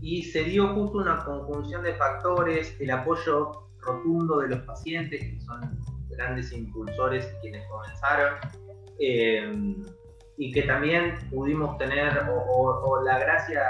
y 0.00 0.22
se 0.22 0.42
dio 0.44 0.74
justo 0.74 0.98
una 0.98 1.24
conjunción 1.24 1.82
de 1.84 1.94
factores, 1.94 2.76
el 2.80 2.90
apoyo 2.90 3.52
rotundo 3.78 4.40
de 4.40 4.48
los 4.48 4.60
pacientes, 4.60 5.20
que 5.20 5.40
son 5.40 5.78
grandes 6.10 6.52
impulsores 6.52 7.26
quienes 7.40 7.66
comenzaron, 7.68 8.34
em, 8.98 9.82
y 10.42 10.50
que 10.50 10.62
también 10.62 11.14
pudimos 11.30 11.78
tener, 11.78 12.20
o, 12.28 13.00
la 13.04 13.16
gracia 13.16 13.62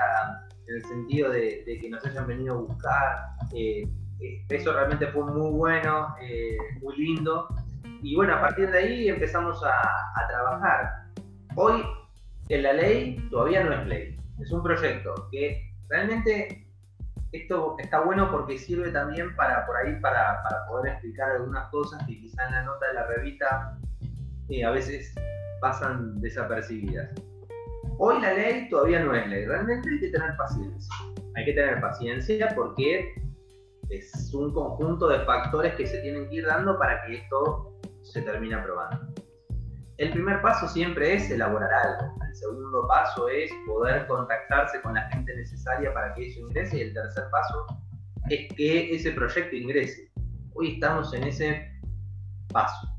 en 0.66 0.76
el 0.76 0.82
sentido 0.86 1.30
de, 1.30 1.64
que 1.66 1.90
nos 1.90 2.02
hayan 2.06 2.26
venido 2.26 2.54
a 2.54 2.60
buscar, 2.62 3.26
eh, 3.54 3.86
eh, 4.20 4.42
eso 4.48 4.72
realmente 4.72 5.06
fue 5.08 5.22
muy 5.26 5.50
bueno, 5.50 6.16
eh, 6.22 6.56
muy 6.80 6.96
lindo. 6.96 7.46
Y 8.02 8.16
bueno, 8.16 8.36
a 8.36 8.40
partir 8.40 8.70
de 8.70 8.78
ahí 8.78 9.08
empezamos 9.10 9.62
a, 9.62 10.28
trabajar. 10.30 11.08
Hoy 11.56 11.84
en 12.48 12.62
la 12.62 12.72
ley 12.72 13.16
todavía 13.30 13.64
no 13.64 13.74
es 13.74 13.86
ley, 13.86 14.16
es 14.40 14.50
un 14.50 14.62
proyecto 14.62 15.28
que 15.30 15.74
realmente 15.90 16.66
esto 17.32 17.76
está 17.80 18.00
bueno 18.00 18.30
porque 18.30 18.56
sirve 18.56 18.90
también 18.92 19.36
para 19.36 19.66
por 19.66 19.76
ahí 19.76 20.00
para, 20.00 20.42
poder 20.68 20.92
explicar 20.92 21.32
algunas 21.32 21.68
cosas 21.68 22.02
que 22.06 22.18
quizá 22.18 22.46
en 22.46 22.52
la 22.52 22.62
nota 22.62 22.88
de 22.88 22.94
la 22.94 23.06
revista 23.08 23.78
a 24.66 24.70
veces 24.70 25.14
pasan 25.62 26.20
desapercibidas. 26.20 27.08
Hoy 27.98 28.20
la 28.20 28.34
ley 28.34 28.68
todavía 28.68 28.98
no 29.04 29.14
es 29.14 29.26
ley, 29.28 29.46
realmente 29.46 29.88
hay 29.88 30.00
que 30.00 30.08
tener 30.08 30.36
paciencia. 30.36 30.94
Hay 31.36 31.44
que 31.44 31.52
tener 31.52 31.80
paciencia 31.80 32.52
porque 32.54 33.14
es 33.88 34.34
un 34.34 34.52
conjunto 34.52 35.08
de 35.08 35.20
factores 35.20 35.74
que 35.76 35.86
se 35.86 35.98
tienen 36.00 36.28
que 36.28 36.36
ir 36.36 36.46
dando 36.46 36.78
para 36.78 37.00
que 37.06 37.14
esto 37.18 37.78
se 38.02 38.22
termine 38.22 38.56
aprobando. 38.56 39.14
El 39.98 40.10
primer 40.10 40.42
paso 40.42 40.66
siempre 40.66 41.14
es 41.14 41.30
elaborar 41.30 41.72
algo. 41.72 42.12
El 42.26 42.34
segundo 42.34 42.88
paso 42.88 43.28
es 43.28 43.50
poder 43.66 44.06
contactarse 44.08 44.82
con 44.82 44.94
la 44.94 45.08
gente 45.10 45.32
necesaria 45.36 45.94
para 45.94 46.12
que 46.14 46.26
eso 46.26 46.40
ingrese. 46.40 46.78
Y 46.78 46.80
el 46.80 46.94
tercer 46.94 47.24
paso 47.30 47.66
es 48.28 48.52
que 48.56 48.94
ese 48.94 49.12
proyecto 49.12 49.54
ingrese. 49.54 50.10
Hoy 50.54 50.74
estamos 50.74 51.14
en 51.14 51.24
ese 51.24 51.80
paso. 52.52 52.91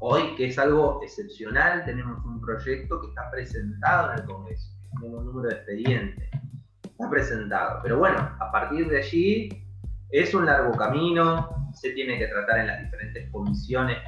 Hoy, 0.00 0.34
que 0.36 0.46
es 0.46 0.58
algo 0.58 1.00
excepcional, 1.02 1.84
tenemos 1.86 2.22
un 2.24 2.40
proyecto 2.40 3.00
que 3.00 3.08
está 3.08 3.30
presentado 3.30 4.12
en 4.12 4.18
el 4.18 4.24
Congreso. 4.26 4.70
Tenemos 4.92 5.20
un 5.20 5.26
número 5.26 5.48
de 5.48 5.54
expedientes. 5.54 6.30
Está 6.82 7.08
presentado. 7.08 7.80
Pero 7.82 7.98
bueno, 7.98 8.18
a 8.38 8.52
partir 8.52 8.88
de 8.88 8.98
allí 8.98 9.48
es 10.10 10.34
un 10.34 10.46
largo 10.46 10.72
camino, 10.72 11.70
se 11.72 11.90
tiene 11.90 12.18
que 12.18 12.26
tratar 12.26 12.60
en 12.60 12.66
las 12.66 12.82
diferentes 12.82 13.30
comisiones, 13.30 13.98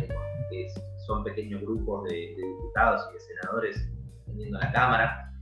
que, 0.51 0.69
son 1.07 1.25
pequeños 1.25 1.63
grupos 1.63 2.05
de, 2.05 2.37
diputados 2.37 3.09
y 3.11 3.15
de 3.15 3.21
senadores 3.21 3.91
teniendo 4.27 4.59
la 4.59 4.71
Cámara, 4.73 5.33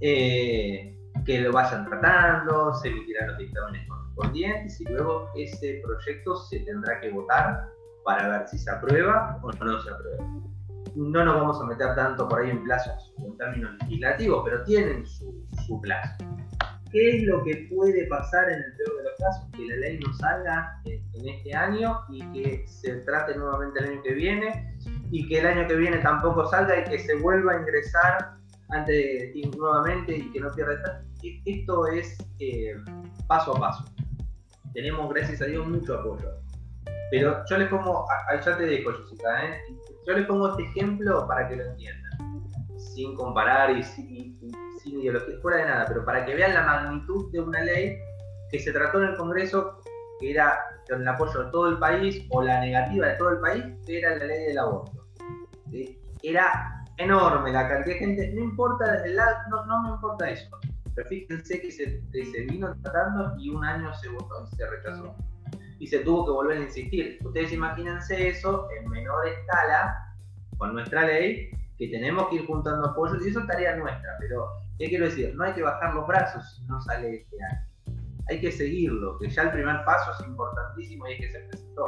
eh, 0.00 0.96
que 1.24 1.40
lo 1.40 1.50
vayan 1.50 1.86
tratando, 1.86 2.72
se 2.74 2.88
emitirán 2.88 3.30
los 3.30 3.38
dictámenes 3.38 3.88
correspondientes 3.88 4.80
y 4.80 4.84
luego 4.84 5.28
ese 5.34 5.82
proyecto 5.84 6.36
se 6.36 6.60
tendrá 6.60 7.00
que 7.00 7.10
votar 7.10 7.68
para 8.04 8.28
ver 8.28 8.48
si 8.48 8.58
se 8.58 8.70
aprueba 8.70 9.38
o 9.42 9.52
no 9.52 9.80
se 9.80 9.90
aprueba. 9.90 10.24
No 10.96 11.24
nos 11.24 11.34
vamos 11.34 11.60
a 11.60 11.66
meter 11.66 11.94
tanto 11.94 12.28
por 12.28 12.40
ahí 12.40 12.50
en 12.50 12.64
plazos 12.64 13.14
en 13.18 13.36
términos 13.36 13.72
legislativos, 13.82 14.42
pero 14.44 14.64
tienen 14.64 15.06
su, 15.06 15.46
su 15.66 15.80
plazo. 15.80 16.24
¿Qué 16.90 17.18
es 17.18 17.24
lo 17.24 17.42
que 17.44 17.68
puede 17.70 18.06
pasar 18.06 18.50
en 18.50 18.58
el 18.58 18.76
peor 18.76 18.96
de 18.96 19.04
los 19.04 19.12
casos? 19.18 19.50
Que 19.52 19.66
la 19.66 19.76
ley 19.76 19.98
no 19.98 20.12
salga 20.14 20.80
en 20.86 21.28
este 21.28 21.54
año 21.54 22.00
y 22.10 22.20
que 22.32 22.66
se 22.66 22.96
trate 23.00 23.36
nuevamente 23.36 23.80
el 23.80 23.90
año 23.90 24.02
que 24.02 24.14
viene 24.14 24.76
y 25.10 25.28
que 25.28 25.40
el 25.40 25.46
año 25.46 25.66
que 25.66 25.76
viene 25.76 25.98
tampoco 25.98 26.46
salga 26.46 26.80
y 26.80 26.84
que 26.84 26.98
se 26.98 27.16
vuelva 27.16 27.52
a 27.52 27.60
ingresar 27.60 28.38
antes 28.70 29.34
nuevamente 29.56 30.16
y 30.16 30.30
que 30.30 30.40
no 30.40 30.50
pierda 30.52 31.04
e, 31.22 31.40
esto 31.46 31.86
es 31.86 32.16
eh, 32.38 32.74
paso 33.26 33.56
a 33.56 33.60
paso 33.60 33.84
tenemos 34.74 35.08
gracias 35.12 35.40
a 35.42 35.46
Dios 35.46 35.66
mucho 35.66 35.98
apoyo 35.98 36.28
pero 37.10 37.44
yo 37.48 37.58
les 37.58 37.68
pongo 37.68 38.06
ya 38.44 38.56
te 38.56 38.66
dejo 38.66 38.92
Jessica 38.92 39.44
¿eh? 39.44 39.60
yo 40.06 40.14
les 40.14 40.26
pongo 40.26 40.50
este 40.50 40.64
ejemplo 40.64 41.26
para 41.26 41.48
que 41.48 41.56
lo 41.56 41.64
entiendan 41.64 42.08
sin 42.98 43.14
comparar 43.14 43.70
y 43.76 43.82
sin, 43.82 44.38
sin 44.82 45.00
ideología, 45.00 45.38
fuera 45.40 45.58
de 45.58 45.64
nada, 45.66 45.84
pero 45.86 46.04
para 46.04 46.24
que 46.24 46.34
vean 46.34 46.54
la 46.54 46.62
magnitud 46.62 47.30
de 47.32 47.40
una 47.40 47.62
ley 47.62 47.96
que 48.50 48.58
se 48.58 48.72
trató 48.72 49.02
en 49.02 49.10
el 49.10 49.16
Congreso, 49.16 49.78
que 50.18 50.32
era 50.32 50.58
con 50.88 51.02
el 51.02 51.08
apoyo 51.08 51.44
de 51.44 51.50
todo 51.50 51.68
el 51.68 51.78
país 51.78 52.26
o 52.30 52.42
la 52.42 52.60
negativa 52.60 53.08
de 53.08 53.14
todo 53.14 53.30
el 53.30 53.40
país, 53.40 53.64
que 53.86 53.98
era 53.98 54.16
la 54.16 54.24
ley 54.24 54.46
del 54.46 54.58
aborto. 54.58 55.06
Era 56.22 56.84
enorme 56.96 57.52
la 57.52 57.68
cantidad 57.68 57.94
de 57.94 58.00
gente, 58.00 58.32
no 58.34 58.42
importa 58.42 59.04
el 59.04 59.16
no, 59.50 59.66
no 59.66 59.82
me 59.82 59.90
importa 59.90 60.30
eso, 60.30 60.48
pero 60.94 61.08
fíjense 61.08 61.60
que 61.60 61.70
se, 61.70 62.02
se 62.10 62.40
vino 62.46 62.74
tratando 62.82 63.36
y 63.38 63.50
un 63.50 63.64
año 63.64 63.94
se 63.94 64.08
votó 64.08 64.44
y 64.50 64.56
se 64.56 64.66
rechazó. 64.66 65.14
Y 65.78 65.86
se 65.86 66.00
tuvo 66.00 66.26
que 66.26 66.32
volver 66.32 66.58
a 66.58 66.62
insistir. 66.62 67.18
Ustedes 67.24 67.52
imagínense 67.52 68.28
eso 68.28 68.68
en 68.76 68.88
menor 68.90 69.26
escala 69.28 70.14
con 70.56 70.74
nuestra 70.74 71.06
ley, 71.06 71.50
que 71.78 71.88
tenemos 71.88 72.28
que 72.28 72.36
ir 72.36 72.46
juntando 72.46 72.88
apoyos 72.88 73.24
y 73.24 73.28
eso 73.28 73.40
es 73.40 73.46
tarea 73.46 73.76
nuestra, 73.76 74.16
pero 74.18 74.48
¿qué 74.78 74.88
quiero 74.88 75.04
decir? 75.04 75.32
No 75.36 75.44
hay 75.44 75.52
que 75.52 75.62
bajar 75.62 75.94
los 75.94 76.06
brazos 76.06 76.56
si 76.56 76.64
no 76.64 76.80
sale 76.80 77.14
este 77.14 77.36
año. 77.42 77.66
Hay 78.28 78.40
que 78.40 78.50
seguirlo, 78.50 79.18
que 79.18 79.30
ya 79.30 79.42
el 79.42 79.52
primer 79.52 79.84
paso 79.84 80.12
es 80.12 80.26
importantísimo 80.26 81.06
y 81.06 81.12
es 81.12 81.20
que 81.20 81.30
se 81.30 81.38
presentó. 81.38 81.86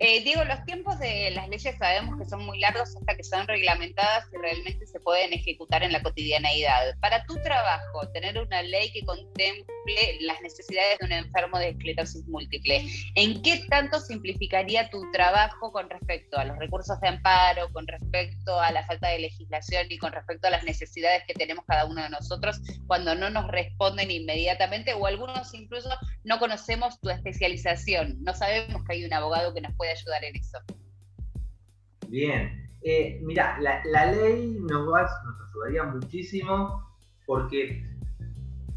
Eh, 0.00 0.22
Diego, 0.22 0.44
los 0.44 0.64
tiempos 0.64 0.98
de 0.98 1.30
las 1.30 1.48
leyes 1.48 1.76
sabemos 1.78 2.18
que 2.18 2.24
son 2.24 2.44
muy 2.44 2.58
largos 2.58 2.96
hasta 2.96 3.16
que 3.16 3.24
son 3.24 3.46
reglamentadas 3.46 4.26
y 4.32 4.36
realmente 4.36 4.86
se 4.86 5.00
pueden 5.00 5.32
ejecutar 5.32 5.82
en 5.82 5.92
la 5.92 6.02
cotidianeidad. 6.02 6.98
Para 7.00 7.24
tu 7.26 7.34
trabajo, 7.42 8.08
tener 8.12 8.38
una 8.38 8.62
ley 8.62 8.92
que 8.92 9.04
contemple 9.04 10.18
las 10.20 10.40
necesidades 10.40 10.98
de 10.98 11.06
un 11.06 11.12
enfermo 11.12 11.58
de 11.58 11.70
esclerosis 11.70 12.26
múltiple, 12.26 12.86
¿en 13.14 13.42
qué 13.42 13.64
tanto 13.68 14.00
simplificaría 14.00 14.88
tu 14.90 15.10
trabajo 15.12 15.72
con 15.72 15.88
respecto 15.90 16.38
a 16.38 16.44
los 16.44 16.58
recursos 16.58 17.00
de 17.00 17.08
amparo, 17.08 17.70
con 17.72 17.86
respecto 17.86 18.58
a 18.60 18.72
la 18.72 18.84
falta 18.86 19.08
de 19.08 19.20
legislación 19.20 19.86
y 19.90 19.98
con 19.98 20.12
respecto 20.12 20.48
a 20.48 20.50
las 20.50 20.64
necesidades 20.64 21.22
que 21.26 21.34
tenemos 21.34 21.64
cada 21.66 21.84
uno 21.84 22.02
de 22.02 22.10
nosotros 22.10 22.60
cuando 22.86 23.14
no 23.14 23.30
nos 23.30 23.48
responden 23.48 24.10
inmediatamente 24.10 24.94
o 24.94 25.06
algunos 25.06 25.52
incluso 25.54 25.90
no 26.24 26.38
conocemos 26.38 27.00
tu 27.00 27.10
especialización, 27.10 28.22
no 28.22 28.34
sabemos 28.34 28.82
que 28.84 28.94
hay 28.94 29.04
un 29.04 29.12
abogado 29.12 29.54
que 29.54 29.60
nos 29.60 29.74
puede 29.76 29.83
ayudar 29.90 30.24
en 30.24 30.36
eso. 30.36 30.58
Bien, 32.08 32.70
eh, 32.82 33.18
mira, 33.22 33.58
la, 33.60 34.06
ley 34.12 34.58
nos, 34.60 34.86
ayudaría 35.48 35.84
muchísimo 35.84 36.86
porque 37.26 37.82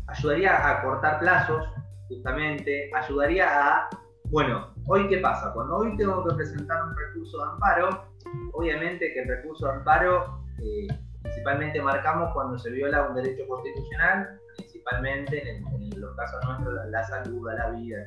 ayudaría 0.08 0.70
a 0.70 0.82
cortar 0.82 1.20
plazos, 1.20 1.68
justamente, 2.08 2.90
ayudaría 2.96 3.48
a, 3.50 3.90
bueno, 4.30 4.74
hoy 4.86 5.08
qué 5.10 5.18
pasa, 5.18 5.52
cuando 5.54 5.78
hoy 5.78 5.98
tengo 5.98 6.26
que 6.26 6.36
presentar 6.36 6.84
un 6.84 6.96
recurso 6.96 7.38
de 7.38 7.52
amparo, 7.52 8.08
obviamente 8.54 9.14
que 9.14 9.22
el 9.22 9.28
recurso 9.28 9.68
de 9.68 9.74
amparo 9.74 10.42
eh, 10.64 10.88
principalmente 11.22 11.82
marcamos 11.82 12.34
cuando 12.34 12.58
se 12.58 12.72
viola 12.72 13.10
un 13.10 13.16
derecho 13.16 13.46
constitucional, 13.48 14.40
principalmente 14.56 15.50
en, 15.50 16.00
los 16.00 16.16
casos 16.16 16.40
nuestros, 16.46 16.90
la, 16.90 17.04
salud, 17.04 17.50
la 17.56 17.70
vida. 17.72 17.98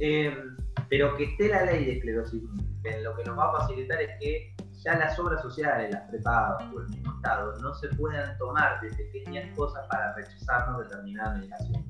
Eh, 0.00 0.36
pero 0.88 1.16
que 1.16 1.24
esté 1.24 1.48
la 1.48 1.64
ley 1.64 1.84
de 1.84 1.92
esclerosis 1.92 2.42
múltiple, 2.42 3.02
lo 3.02 3.16
que 3.16 3.24
nos 3.24 3.38
va 3.38 3.50
a 3.50 3.60
facilitar 3.60 4.00
es 4.00 4.10
que 4.20 4.54
ya 4.84 4.96
las 4.98 5.18
obras 5.18 5.40
sociales, 5.42 5.90
las 5.90 6.02
prepagas 6.10 6.62
o 6.72 6.80
el 6.80 6.88
mismo 6.88 7.14
Estado 7.16 7.56
no 7.60 7.74
se 7.74 7.88
puedan 7.88 8.36
tomar 8.38 8.80
de 8.82 8.90
pequeñas 8.90 9.56
cosas 9.56 9.86
para 9.88 10.14
rechazarnos 10.14 10.88
determinada 10.88 11.36
medicación. 11.36 11.84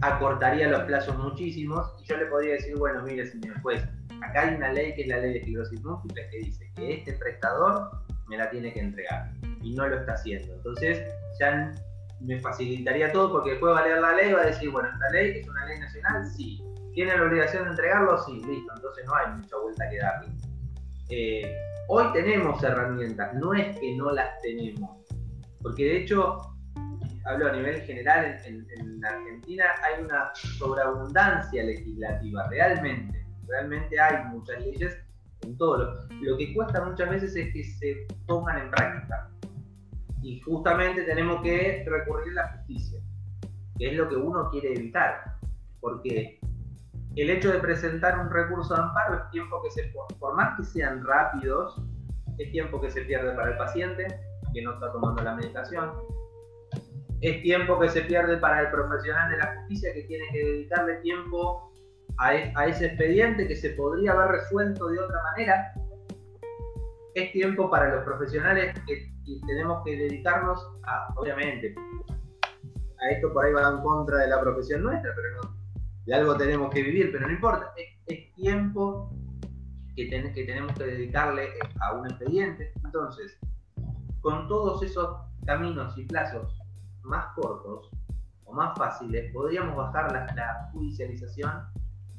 Acortaría 0.00 0.68
los 0.68 0.82
plazos 0.84 1.18
muchísimos 1.18 1.94
y 2.00 2.04
yo 2.06 2.16
le 2.16 2.26
podría 2.26 2.52
decir, 2.54 2.76
bueno, 2.76 3.02
mire 3.02 3.26
señor 3.26 3.60
juez, 3.60 3.84
acá 4.22 4.48
hay 4.48 4.54
una 4.54 4.72
ley 4.72 4.94
que 4.94 5.02
es 5.02 5.08
la 5.08 5.18
ley 5.18 5.32
de 5.34 5.38
esclerosis 5.40 5.82
múltiple 5.84 6.28
que 6.30 6.38
dice 6.38 6.72
que 6.74 6.94
este 6.94 7.12
prestador 7.14 7.90
me 8.28 8.38
la 8.38 8.48
tiene 8.50 8.72
que 8.72 8.80
entregar 8.80 9.30
y 9.60 9.74
no 9.74 9.86
lo 9.86 9.98
está 9.98 10.12
haciendo. 10.12 10.54
Entonces 10.54 11.02
ya 11.38 11.74
me 12.20 12.38
facilitaría 12.40 13.12
todo 13.12 13.32
porque 13.32 13.50
después 13.50 13.74
va 13.74 13.80
a 13.80 13.86
leer 13.86 14.00
la 14.00 14.12
ley 14.14 14.30
y 14.30 14.32
va 14.32 14.42
a 14.42 14.46
decir, 14.46 14.70
bueno, 14.70 14.88
esta 14.88 15.10
ley 15.10 15.40
es 15.40 15.48
una 15.48 15.66
ley 15.66 15.80
nacional, 15.80 16.26
sí, 16.26 16.62
¿Tiene 16.98 17.16
la 17.16 17.26
obligación 17.26 17.62
de 17.62 17.70
entregarlo? 17.70 18.18
Sí, 18.24 18.42
listo, 18.44 18.72
entonces 18.74 19.06
no 19.06 19.14
hay 19.14 19.36
mucha 19.36 19.56
vuelta 19.56 19.88
que 19.88 19.98
darle. 19.98 20.28
Eh, 21.10 21.56
hoy 21.86 22.12
tenemos 22.12 22.60
herramientas, 22.60 23.34
no 23.34 23.54
es 23.54 23.78
que 23.78 23.96
no 23.96 24.10
las 24.10 24.42
tenemos, 24.42 25.06
porque 25.62 25.84
de 25.84 25.96
hecho, 25.98 26.40
hablo 27.24 27.50
a 27.50 27.52
nivel 27.52 27.82
general, 27.82 28.40
en, 28.44 29.04
Argentina 29.04 29.64
hay 29.84 30.02
una 30.02 30.32
sobreabundancia 30.34 31.62
legislativa, 31.62 32.48
realmente, 32.50 33.24
realmente 33.46 34.00
hay 34.00 34.24
muchas 34.32 34.60
leyes 34.60 34.98
en 35.42 35.56
todo. 35.56 35.76
Lo, 35.76 36.30
lo 36.32 36.36
que 36.36 36.52
cuesta 36.52 36.84
muchas 36.84 37.10
veces 37.10 37.36
es 37.36 37.52
que 37.52 37.62
se 37.62 38.08
pongan 38.26 38.58
en 38.58 38.70
práctica. 38.72 39.30
Y 40.20 40.40
justamente 40.40 41.04
tenemos 41.04 41.42
que 41.42 41.86
recurrir 41.86 42.36
a 42.40 42.42
la 42.42 42.52
justicia, 42.54 42.98
que 43.78 43.92
es 43.92 43.96
lo 43.96 44.08
que 44.08 44.16
uno 44.16 44.50
quiere 44.50 44.72
evitar, 44.74 45.36
porque 45.80 46.40
el 47.22 47.30
hecho 47.30 47.50
de 47.52 47.58
presentar 47.58 48.18
un 48.18 48.30
recurso 48.30 48.74
de 48.74 48.80
amparo 48.80 49.16
es 49.16 49.30
tiempo 49.30 49.60
que 49.62 49.70
se, 49.70 49.92
por 50.18 50.36
más 50.36 50.56
que 50.56 50.64
sean 50.64 51.04
rápidos, 51.04 51.82
es 52.38 52.50
tiempo 52.52 52.80
que 52.80 52.90
se 52.90 53.02
pierde 53.02 53.32
para 53.32 53.50
el 53.50 53.58
paciente, 53.58 54.06
que 54.54 54.62
no 54.62 54.74
está 54.74 54.92
tomando 54.92 55.22
la 55.22 55.34
medicación, 55.34 55.92
es 57.20 57.42
tiempo 57.42 57.78
que 57.80 57.88
se 57.88 58.02
pierde 58.02 58.36
para 58.36 58.60
el 58.60 58.70
profesional 58.70 59.30
de 59.30 59.38
la 59.38 59.56
justicia 59.56 59.92
que 59.92 60.02
tiene 60.04 60.24
que 60.30 60.38
dedicarle 60.38 60.94
tiempo 60.98 61.72
a, 62.18 62.34
e, 62.34 62.52
ese 62.68 62.86
expediente 62.86 63.48
que 63.48 63.56
se 63.56 63.70
podría 63.70 64.12
haber 64.12 64.40
resuelto 64.40 64.88
de 64.88 64.98
otra 65.00 65.22
manera, 65.32 65.72
es 67.14 67.32
tiempo 67.32 67.68
para 67.68 67.94
los 67.94 68.04
profesionales 68.04 68.78
que, 68.86 69.12
tenemos 69.46 69.82
que 69.84 69.96
dedicarnos 69.96 70.66
a, 70.84 71.12
obviamente, 71.16 71.74
a 73.00 73.10
esto 73.10 73.30
por 73.32 73.44
ahí 73.44 73.52
va 73.52 73.68
en 73.68 73.82
contra 73.82 74.18
de 74.18 74.28
la 74.28 74.40
profesión 74.40 74.84
nuestra, 74.84 75.12
pero 75.14 75.28
no, 75.34 75.57
de 76.08 76.14
algo 76.14 76.38
tenemos 76.38 76.72
que 76.72 76.82
vivir, 76.82 77.12
pero 77.12 77.26
no 77.26 77.34
importa, 77.34 77.70
es, 78.06 78.34
tiempo 78.34 79.10
que, 79.94 80.08
que 80.08 80.44
tenemos 80.44 80.72
que 80.72 80.84
dedicarle 80.84 81.50
a 81.82 81.92
un 81.92 82.06
expediente. 82.06 82.72
Entonces, 82.82 83.38
con 84.22 84.48
todos 84.48 84.82
esos 84.82 85.18
caminos 85.44 85.98
y 85.98 86.06
plazos 86.06 86.58
más 87.02 87.26
cortos 87.34 87.90
o 88.44 88.54
más 88.54 88.78
fáciles, 88.78 89.30
podríamos 89.34 89.76
bajar 89.76 90.10
la, 90.10 90.70
judicialización 90.72 91.52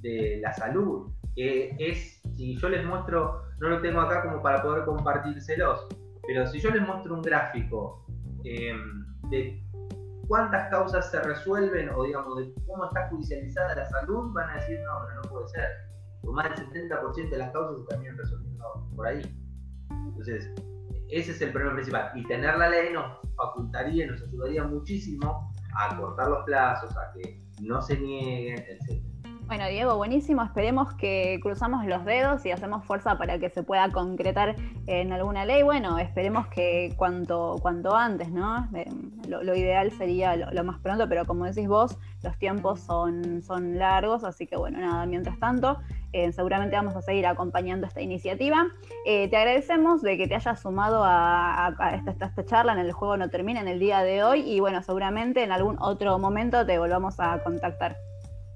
de 0.02 0.40
la 0.40 0.54
salud, 0.54 1.12
que 1.36 1.76
es, 1.80 2.22
si 2.36 2.58
yo 2.58 2.70
les 2.70 2.86
muestro, 2.86 3.42
no 3.60 3.70
lo 3.70 3.82
tengo 3.82 4.02
acá 4.02 4.22
como 4.22 4.40
para 4.44 4.62
poder 4.62 4.86
compartírselos, 4.86 5.88
pero 6.28 6.46
si 6.46 6.60
yo 6.60 6.70
les 6.70 6.86
muestro 6.86 7.16
un 7.16 7.24
gráfico 7.24 8.06
eh, 8.44 8.72
de 9.32 9.64
cuántas 10.30 10.70
causas 10.70 11.10
se 11.10 11.20
resuelven 11.22 11.90
o 11.90 12.04
digamos 12.04 12.38
de 12.38 12.54
cómo 12.68 12.86
está 12.86 13.10
judicializada 13.10 13.76
la 13.76 13.90
salud, 13.90 14.32
van 14.32 14.52
a 14.52 14.56
decir, 14.56 14.80
no, 14.86 14.92
pero 15.08 15.22
no 15.22 15.30
puede 15.30 15.48
ser. 15.50 15.70
O 16.24 16.32
más 16.32 16.50
del 16.56 16.70
70% 16.70 17.30
de 17.32 17.38
las 17.38 17.52
causas 17.52 17.82
se 17.82 17.88
terminan 17.88 18.18
resolviendo 18.18 18.90
por 18.96 19.08
ahí. 19.08 19.22
Entonces, 19.90 20.54
ese 21.10 21.32
es 21.32 21.42
el 21.42 21.52
problema 21.52 21.74
principal. 21.74 22.12
Y 22.14 22.24
tener 22.28 22.58
la 22.58 22.70
ley 22.70 22.94
nos 22.94 23.18
facultaría, 23.36 24.06
nos 24.06 24.22
ayudaría 24.22 24.64
muchísimo 24.64 25.52
a 25.76 25.98
cortar 25.98 26.28
los 26.28 26.46
plazos, 26.46 26.96
a 26.96 27.12
que 27.14 27.44
no 27.62 27.82
se 27.82 27.98
nieguen, 27.98 28.60
etc. 28.60 29.09
Bueno, 29.50 29.68
Diego, 29.68 29.98
buenísimo. 29.98 30.44
Esperemos 30.44 30.94
que 30.94 31.40
cruzamos 31.42 31.84
los 31.88 32.06
dedos 32.06 32.46
y 32.46 32.52
hacemos 32.52 32.86
fuerza 32.86 33.18
para 33.18 33.40
que 33.40 33.50
se 33.50 33.64
pueda 33.64 33.92
concretar 33.92 34.56
en 34.86 35.12
alguna 35.12 35.44
ley. 35.44 35.64
Bueno, 35.64 35.98
esperemos 35.98 36.46
que 36.50 36.94
cuanto, 36.96 37.56
cuanto 37.60 37.96
antes, 37.96 38.32
¿no? 38.32 38.70
Eh, 38.76 38.86
lo, 39.28 39.56
ideal 39.56 39.92
sería 39.92 40.36
lo, 40.36 40.64
más 40.64 40.78
pronto, 40.82 41.10
pero 41.10 41.26
como 41.26 41.46
decís 41.46 41.68
vos, 41.68 41.98
los 42.22 42.38
tiempos 42.38 42.82
son, 42.82 43.42
son 43.42 43.80
largos, 43.80 44.24
así 44.24 44.46
que 44.46 44.56
bueno, 44.56 44.78
nada, 44.82 45.08
mientras 45.08 45.40
tanto, 45.40 45.80
eh, 46.14 46.32
seguramente 46.32 46.76
vamos 46.76 46.96
a 46.96 47.02
seguir 47.02 47.26
acompañando 47.26 47.88
esta 47.88 48.02
iniciativa. 48.02 48.68
Eh, 49.04 49.30
te 49.30 49.38
agradecemos 49.38 50.04
de 50.04 50.16
que 50.16 50.28
te 50.28 50.36
hayas 50.36 50.60
sumado 50.60 51.02
a, 51.04 51.74
esta, 51.96 52.28
esta, 52.28 52.46
charla 52.46 52.74
en 52.74 52.80
el 52.80 52.92
juego 52.92 53.18
no 53.18 53.32
termina 53.32 53.62
en 53.62 53.68
el 53.68 53.80
día 53.80 54.04
de 54.04 54.24
hoy 54.24 54.42
y 54.42 54.60
bueno, 54.60 54.84
seguramente 54.84 55.42
en 55.42 55.52
algún 55.52 55.78
otro 55.80 56.20
momento 56.20 56.68
te 56.68 56.78
volvamos 56.78 57.20
a 57.20 57.42
contactar 57.42 57.98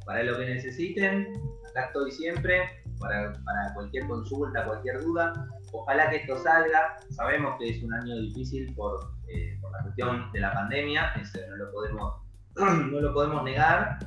para 0.06 0.24
lo 0.24 0.38
que 0.38 0.46
necesiten, 0.46 1.34
acá 1.70 1.88
estoy 1.88 2.12
siempre, 2.12 2.84
para, 3.00 3.74
cualquier 3.74 4.08
consulta, 4.08 4.66
cualquier 4.66 5.02
duda. 5.02 5.34
Ojalá 5.72 6.10
que 6.10 6.18
esto 6.18 6.38
salga. 6.38 7.00
Sabemos 7.10 7.56
que 7.60 7.70
es 7.70 7.84
un 7.84 7.94
año 7.94 8.16
difícil 8.18 8.74
por, 8.76 9.12
eh, 9.28 9.60
la 9.72 9.84
cuestión 9.84 10.32
de 10.32 10.39
la 10.39 10.54
pandemia, 10.54 11.13
eso 11.20 11.39
no 11.50 11.56
lo 11.58 11.72
podemos, 11.72 12.22
no 12.56 13.00
lo 13.00 13.13
podemos 13.13 13.44
negar. 13.44 14.00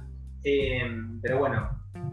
Eh, 0.44 0.88
pero 1.22 1.38
bueno, 1.38 1.68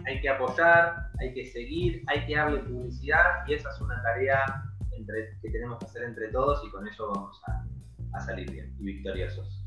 hay 0.05 0.19
que 0.21 0.29
apoyar, 0.29 1.11
hay 1.19 1.33
que 1.33 1.45
seguir, 1.45 2.03
hay 2.07 2.25
que 2.25 2.35
darle 2.35 2.59
publicidad 2.61 3.45
y 3.47 3.53
esa 3.53 3.69
es 3.69 3.81
una 3.81 4.01
tarea 4.01 4.43
que 5.41 5.49
tenemos 5.49 5.79
que 5.79 5.85
hacer 5.85 6.03
entre 6.03 6.29
todos 6.29 6.65
y 6.65 6.71
con 6.71 6.87
eso 6.87 7.11
vamos 7.13 7.41
a 8.13 8.19
salir 8.21 8.49
bien 8.49 8.73
y 8.79 8.85
victoriosos. 8.85 9.62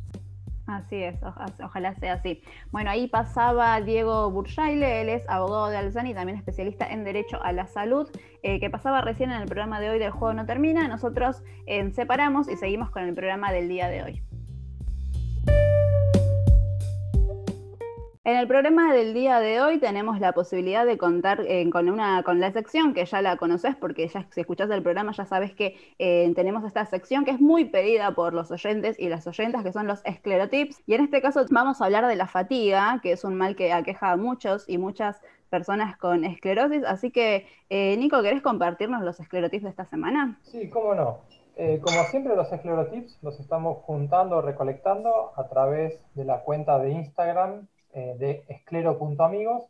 Así 0.67 0.97
es, 0.97 1.17
ojalá 1.63 1.95
sea 1.95 2.15
así. 2.15 2.43
Bueno, 2.73 2.91
ahí 2.91 3.07
pasaba 3.07 3.81
Diego 3.81 4.31
Burjaile, 4.33 5.01
él 5.01 5.09
es 5.11 5.23
abogado 5.29 5.69
de 5.69 5.77
Alzani 5.77 6.11
y 6.11 6.15
también 6.15 6.37
especialista 6.37 6.87
en 6.87 7.05
Derecho 7.05 7.41
a 7.41 7.53
la 7.53 7.69
Salud, 7.69 8.11
eh, 8.43 8.59
que 8.59 8.69
pasaba 8.69 9.01
recién 9.01 9.31
en 9.31 9.41
el 9.41 9.47
programa 9.47 9.79
de 9.79 9.91
hoy 9.91 10.01
del 10.01 10.11
Juego 10.11 10.35
No 10.35 10.45
Termina. 10.45 10.89
Nosotros 10.89 11.45
eh, 11.67 11.89
separamos 11.93 12.49
y 12.49 12.57
seguimos 12.57 12.91
con 12.91 13.05
el 13.05 13.15
programa 13.15 13.53
del 13.53 13.69
día 13.69 13.89
de 13.89 14.03
hoy. 14.03 14.23
En 18.27 18.37
el 18.37 18.49
programa 18.49 18.93
del 18.93 19.15
día 19.15 19.39
de 19.39 19.61
hoy 19.61 19.79
tenemos 19.79 20.19
la 20.19 20.33
posibilidad 20.33 20.85
de 20.85 20.99
contar 20.99 21.43
eh, 21.47 21.71
con, 21.71 21.89
una, 21.89 22.25
con 22.25 22.41
la 22.41 22.51
sección 22.51 22.93
que 22.93 23.05
ya 23.05 23.23
la 23.23 23.37
conoces 23.37 23.77
porque 23.77 24.09
ya 24.09 24.27
si 24.33 24.41
escuchas 24.41 24.69
el 24.71 24.83
programa 24.83 25.13
ya 25.13 25.25
sabes 25.25 25.55
que 25.55 25.77
eh, 26.01 26.33
tenemos 26.35 26.65
esta 26.65 26.85
sección 26.87 27.25
que 27.25 27.31
es 27.31 27.41
muy 27.41 27.67
pedida 27.67 28.17
por 28.17 28.35
los 28.35 28.51
oyentes 28.51 28.99
y 28.99 29.09
las 29.09 29.29
oyentas 29.29 29.63
que 29.63 29.73
son 29.73 29.87
los 29.87 30.05
esclerotips 30.05 30.83
y 30.89 30.95
en 30.95 31.05
este 31.05 31.23
caso 31.23 31.47
vamos 31.53 31.81
a 31.81 31.85
hablar 31.85 32.09
de 32.09 32.17
la 32.17 32.27
fatiga 32.27 32.99
que 33.01 33.13
es 33.13 33.23
un 33.23 33.37
mal 33.37 33.55
que 33.55 33.73
aqueja 33.73 34.11
a 34.11 34.17
muchos 34.17 34.69
y 34.69 34.77
muchas 34.77 35.23
personas 35.49 35.97
con 35.97 36.25
esclerosis 36.25 36.83
así 36.83 37.13
que 37.13 37.47
eh, 37.71 37.97
Nico 37.97 38.21
¿querés 38.23 38.43
compartirnos 38.43 39.05
los 39.05 39.21
esclerotips 39.21 39.63
de 39.63 39.71
esta 39.71 39.85
semana? 39.85 40.41
Sí, 40.43 40.69
cómo 40.69 40.97
no. 40.97 41.21
como 41.81 42.03
siempre 42.11 42.35
los 42.35 42.53
esclerotips 42.53 43.21
los 43.23 43.39
estamos 43.39 43.85
juntando, 43.85 44.43
recolectando 44.43 45.31
a 45.37 45.47
través 45.47 46.01
de 46.17 46.25
la 46.25 46.41
cuenta 46.41 46.81
de 46.81 46.91
Instagram 46.91 47.69
eh, 47.97 48.15
de 48.19 48.45
esclero.amigos. 48.49 49.65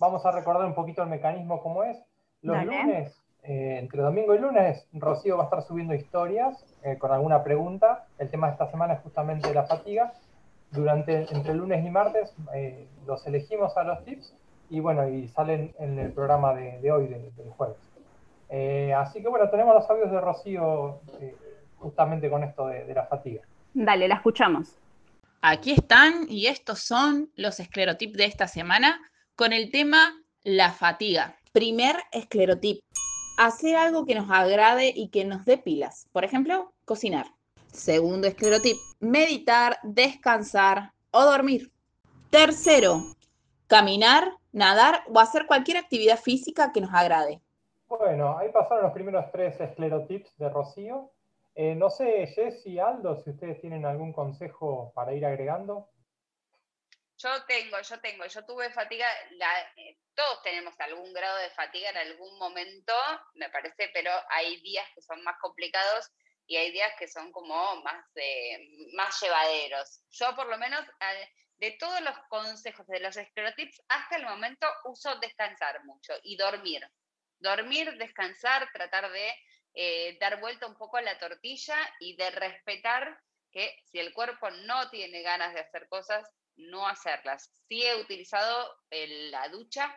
Vamos 0.00 0.26
a 0.26 0.32
recordar 0.32 0.66
un 0.66 0.74
poquito 0.74 1.04
el 1.04 1.08
mecanismo 1.08 1.62
cómo 1.62 1.84
es. 1.84 1.96
Los 2.42 2.64
lunes, 2.64 3.16
eh, 3.44 3.76
entre 3.78 4.02
domingo 4.02 4.34
y 4.34 4.40
lunes, 4.40 4.88
Rocío 4.92 5.36
va 5.36 5.44
a 5.44 5.46
estar 5.46 5.62
subiendo 5.62 5.94
historias 5.94 6.64
eh, 6.82 6.98
con 6.98 7.12
alguna 7.12 7.44
pregunta. 7.44 8.06
El 8.18 8.28
tema 8.28 8.48
de 8.48 8.54
esta 8.54 8.68
semana 8.72 8.94
es 8.94 9.00
justamente 9.02 9.54
la 9.54 9.66
fatiga. 9.66 10.14
Durante, 10.72 11.32
entre 11.32 11.54
lunes 11.54 11.86
y 11.86 11.90
martes 11.90 12.34
los 13.06 13.24
elegimos 13.26 13.76
a 13.76 13.84
los 13.84 14.04
tips 14.04 14.34
y 14.68 14.80
bueno, 14.80 15.08
y 15.08 15.28
salen 15.28 15.72
en 15.78 15.98
el 16.00 16.12
programa 16.12 16.54
de, 16.54 16.90
hoy, 16.90 17.06
del 17.06 17.50
jueves. 17.56 17.76
así 18.96 19.22
que 19.22 19.28
bueno, 19.28 19.48
tenemos 19.48 19.74
los 19.74 19.90
audios 19.90 20.10
de 20.10 20.20
Rocío 20.20 21.00
justamente 21.78 22.30
con 22.30 22.42
esto 22.42 22.66
de 22.66 22.94
la 22.94 23.04
fatiga. 23.06 23.42
Dale, 23.74 24.08
la 24.08 24.16
escuchamos. 24.16 24.76
Aquí 25.42 25.72
están 25.72 26.26
y 26.28 26.48
estos 26.48 26.80
son 26.80 27.30
los 27.34 27.60
esclerotips 27.60 28.12
de 28.12 28.26
esta 28.26 28.46
semana 28.46 29.00
con 29.36 29.54
el 29.54 29.70
tema 29.70 30.12
la 30.42 30.70
fatiga. 30.70 31.38
Primer 31.52 31.96
esclerotip, 32.12 32.80
hacer 33.38 33.76
algo 33.76 34.04
que 34.04 34.14
nos 34.14 34.30
agrade 34.30 34.92
y 34.94 35.08
que 35.08 35.24
nos 35.24 35.46
dé 35.46 35.56
pilas. 35.56 36.06
Por 36.12 36.24
ejemplo, 36.24 36.74
cocinar. 36.84 37.26
Segundo 37.72 38.28
esclerotip, 38.28 38.76
meditar, 38.98 39.78
descansar 39.82 40.92
o 41.10 41.24
dormir. 41.24 41.72
Tercero, 42.28 43.02
caminar, 43.66 44.32
nadar 44.52 45.04
o 45.08 45.18
hacer 45.20 45.46
cualquier 45.46 45.78
actividad 45.78 46.18
física 46.18 46.70
que 46.70 46.82
nos 46.82 46.92
agrade. 46.92 47.40
Bueno, 47.88 48.36
ahí 48.36 48.50
pasaron 48.52 48.84
los 48.84 48.92
primeros 48.92 49.24
tres 49.32 49.58
esclerotips 49.58 50.36
de 50.36 50.50
Rocío. 50.50 51.12
Eh, 51.62 51.74
no 51.74 51.90
sé, 51.90 52.26
Jess 52.26 52.66
y 52.66 52.78
Aldo, 52.78 53.22
si 53.22 53.28
ustedes 53.28 53.60
tienen 53.60 53.84
algún 53.84 54.14
consejo 54.14 54.94
para 54.94 55.12
ir 55.12 55.26
agregando. 55.26 55.90
Yo 57.18 57.44
tengo, 57.44 57.78
yo 57.82 58.00
tengo, 58.00 58.24
yo 58.24 58.46
tuve 58.46 58.72
fatiga, 58.72 59.06
eh, 59.76 59.98
todos 60.14 60.42
tenemos 60.42 60.72
algún 60.80 61.12
grado 61.12 61.36
de 61.36 61.50
fatiga 61.50 61.90
en 61.90 61.98
algún 61.98 62.38
momento, 62.38 62.94
me 63.34 63.50
parece, 63.50 63.90
pero 63.92 64.10
hay 64.30 64.58
días 64.62 64.86
que 64.94 65.02
son 65.02 65.22
más 65.22 65.36
complicados 65.38 66.10
y 66.46 66.56
hay 66.56 66.72
días 66.72 66.92
que 66.98 67.06
son 67.08 67.30
como 67.30 67.76
más, 67.82 68.06
más 68.94 69.20
llevaderos. 69.20 70.02
Yo 70.12 70.34
por 70.34 70.46
lo 70.46 70.56
menos, 70.56 70.80
de 71.58 71.72
todos 71.72 72.00
los 72.00 72.16
consejos 72.30 72.86
de 72.86 73.00
los 73.00 73.18
esclerotips, 73.18 73.82
hasta 73.86 74.16
el 74.16 74.24
momento 74.24 74.66
uso 74.84 75.14
descansar 75.16 75.84
mucho 75.84 76.14
y 76.22 76.38
dormir. 76.38 76.88
Dormir, 77.38 77.98
descansar, 77.98 78.66
tratar 78.72 79.12
de 79.12 79.30
eh, 79.74 80.16
dar 80.20 80.40
vuelta 80.40 80.66
un 80.66 80.76
poco 80.76 80.96
a 80.96 81.02
la 81.02 81.18
tortilla 81.18 81.76
y 82.00 82.16
de 82.16 82.30
respetar 82.30 83.18
que 83.52 83.76
si 83.84 83.98
el 83.98 84.12
cuerpo 84.12 84.50
no 84.50 84.90
tiene 84.90 85.22
ganas 85.22 85.54
de 85.54 85.60
hacer 85.60 85.88
cosas, 85.88 86.28
no 86.56 86.86
hacerlas. 86.86 87.50
Sí 87.68 87.84
he 87.84 87.96
utilizado 87.96 88.76
la 88.90 89.48
ducha, 89.48 89.94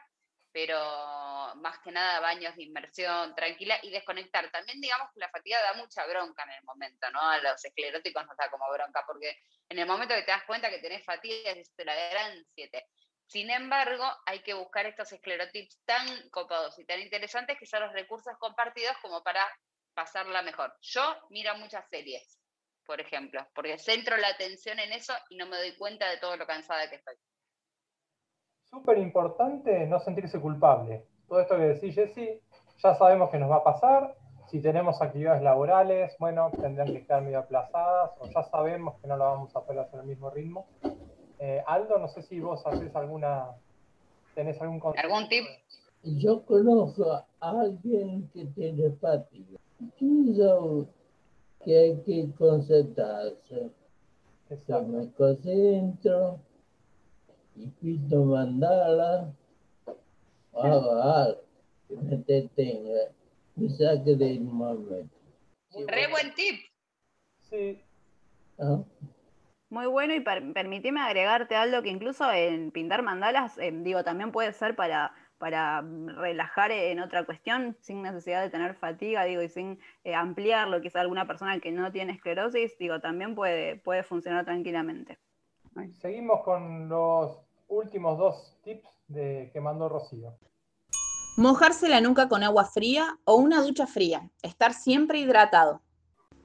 pero 0.52 1.56
más 1.56 1.80
que 1.80 1.92
nada 1.92 2.20
baños 2.20 2.56
de 2.56 2.64
inmersión, 2.64 3.34
tranquila 3.36 3.80
y 3.82 3.90
desconectar. 3.90 4.52
También 4.52 4.80
digamos 4.80 5.10
que 5.14 5.20
la 5.20 5.30
fatiga 5.30 5.62
da 5.62 5.74
mucha 5.74 6.06
bronca 6.06 6.44
en 6.44 6.52
el 6.52 6.64
momento, 6.64 7.10
¿no? 7.12 7.22
A 7.22 7.40
los 7.40 7.66
escleróticos 7.66 8.26
nos 8.26 8.38
da 8.38 8.50
como 8.50 8.72
bronca, 8.72 9.04
porque 9.06 9.38
en 9.70 9.80
el 9.80 9.88
momento 9.88 10.14
que 10.14 10.22
te 10.22 10.32
das 10.32 10.44
cuenta 10.44 10.70
que 10.70 10.80
tenés 10.80 11.04
fatiga 11.04 11.52
es 11.52 11.72
la 11.78 11.96
gran 12.10 12.46
siete. 12.54 12.88
Sin 13.28 13.50
embargo, 13.50 14.04
hay 14.26 14.40
que 14.44 14.54
buscar 14.54 14.86
estos 14.86 15.12
esclerotips 15.12 15.80
tan 15.86 16.06
copados 16.30 16.78
y 16.80 16.86
tan 16.86 17.00
interesantes 17.02 17.58
que 17.58 17.66
son 17.66 17.82
los 17.82 17.94
recursos 17.94 18.34
compartidos 18.38 18.96
como 19.02 19.24
para 19.24 19.42
pasarla 19.94 20.42
mejor. 20.42 20.74
Yo 20.82 21.02
miro 21.30 21.56
muchas 21.58 21.88
series, 21.90 22.40
por 22.86 23.00
ejemplo, 23.00 23.46
porque 23.56 23.78
centro 23.78 24.18
la 24.18 24.28
atención 24.30 24.80
en 24.80 24.92
eso 24.92 25.14
y 25.30 25.38
no 25.38 25.48
me 25.48 25.58
doy 25.58 25.76
cuenta 25.78 26.10
de 26.10 26.18
todo 26.18 26.38
lo 26.38 26.46
cansada 26.46 26.90
que 26.90 26.98
estoy. 26.98 27.16
Súper 28.66 28.98
importante 28.98 29.86
no 29.86 30.00
sentirse 30.00 30.40
culpable. 30.40 31.06
Todo 31.28 31.42
esto 31.42 31.56
que 31.56 31.64
decís, 31.64 31.96
Jessy, 31.96 32.42
ya 32.78 32.96
sabemos 32.96 33.30
que 33.30 33.38
nos 33.38 33.50
va 33.50 33.58
a 33.58 33.64
pasar. 33.64 34.16
Si 34.50 34.62
tenemos 34.62 35.02
actividades 35.02 35.42
laborales, 35.42 36.16
bueno, 36.20 36.52
tendrán 36.60 36.88
que 36.88 37.00
estar 37.00 37.22
medio 37.22 37.40
aplazadas, 37.40 38.12
o 38.20 38.28
ya 38.30 38.44
sabemos 38.44 39.00
que 39.00 39.08
no 39.08 39.18
lo 39.18 39.26
vamos 39.26 39.56
a 39.56 39.62
poder 39.62 39.80
hacer 39.80 40.00
al 40.00 40.06
mismo 40.06 40.30
ritmo. 40.30 40.68
Eh, 41.46 41.62
Aldo, 41.68 41.98
no 42.00 42.08
sé 42.08 42.22
si 42.22 42.40
vos 42.40 42.66
haces 42.66 42.96
alguna, 42.96 43.50
tenés 44.34 44.62
algún 44.62 44.80
consejo. 44.80 45.06
¿Algún 45.06 45.28
tip? 45.28 45.44
Yo 46.04 46.46
conozco 46.46 47.12
a 47.12 47.26
alguien 47.42 48.30
que 48.34 48.46
tiene 48.46 48.92
fatiga 48.92 49.60
pienso 50.00 50.88
que 51.64 51.78
hay 51.78 52.02
que 52.04 52.32
concentrarse. 52.38 53.72
Yo 54.68 54.84
me 54.84 55.12
concentro 55.14 56.40
y 57.56 57.68
pinto 57.68 58.24
mandala, 58.24 59.34
hago 60.54 60.92
algo 61.02 61.42
que 61.88 61.96
me 61.96 62.18
detenga, 62.18 63.12
me 63.56 63.70
saque 63.70 64.16
del 64.16 64.42
momento. 64.42 65.16
Re 65.88 66.08
buen 66.08 66.34
tip. 66.36 66.62
Sí. 67.50 67.82
¿Ah? 68.60 68.84
Muy 69.74 69.88
bueno 69.88 70.14
y 70.14 70.20
permíteme 70.20 71.02
agregarte 71.02 71.56
algo 71.56 71.82
que 71.82 71.90
incluso 71.90 72.32
en 72.32 72.70
pintar 72.70 73.02
mandalas, 73.02 73.58
eh, 73.58 73.72
digo, 73.74 74.04
también 74.04 74.32
puede 74.32 74.54
ser 74.54 74.76
para 74.76 75.14
para 75.40 75.82
mm, 75.82 76.10
relajar 76.10 76.72
en 76.72 77.00
otra 77.00 77.26
cuestión 77.26 77.76
sin 77.82 78.04
necesidad 78.04 78.44
de 78.44 78.52
tener 78.52 78.76
fatiga, 78.76 79.24
digo, 79.24 79.42
y 79.42 79.50
sin 79.50 79.80
eh, 80.04 80.14
ampliar 80.14 80.68
lo 80.68 80.80
que 80.80 80.90
es 80.90 80.96
alguna 80.96 81.26
persona 81.26 81.60
que 81.60 81.72
no 81.72 81.92
tiene 81.92 82.14
esclerosis, 82.14 82.78
digo, 82.78 83.00
también 83.02 83.34
puede, 83.34 83.78
puede 83.78 84.04
funcionar 84.04 84.46
tranquilamente. 84.46 85.18
Seguimos 86.00 86.44
con 86.44 86.88
los 86.88 87.36
últimos 87.68 88.18
dos 88.20 88.56
tips 88.64 88.88
de, 89.08 89.50
que 89.52 89.60
mandó 89.60 89.90
Rocío. 89.90 90.38
Mojarse 91.36 91.90
la 91.90 92.00
nuca 92.00 92.30
con 92.30 92.44
agua 92.44 92.66
fría 92.66 93.18
o 93.26 93.36
una 93.36 93.62
ducha 93.64 93.88
fría. 93.88 94.30
Estar 94.44 94.72
siempre 94.72 95.18
hidratado. 95.18 95.82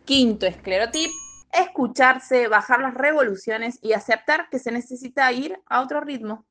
Quinto 0.06 0.46
esclerotip, 0.46 1.10
escucharse, 1.52 2.48
bajar 2.48 2.80
las 2.80 2.94
revoluciones 2.94 3.78
y 3.82 3.92
aceptar 3.92 4.48
que 4.50 4.58
se 4.58 4.72
necesita 4.72 5.30
ir 5.32 5.58
a 5.66 5.82
otro 5.82 6.00
ritmo. 6.00 6.44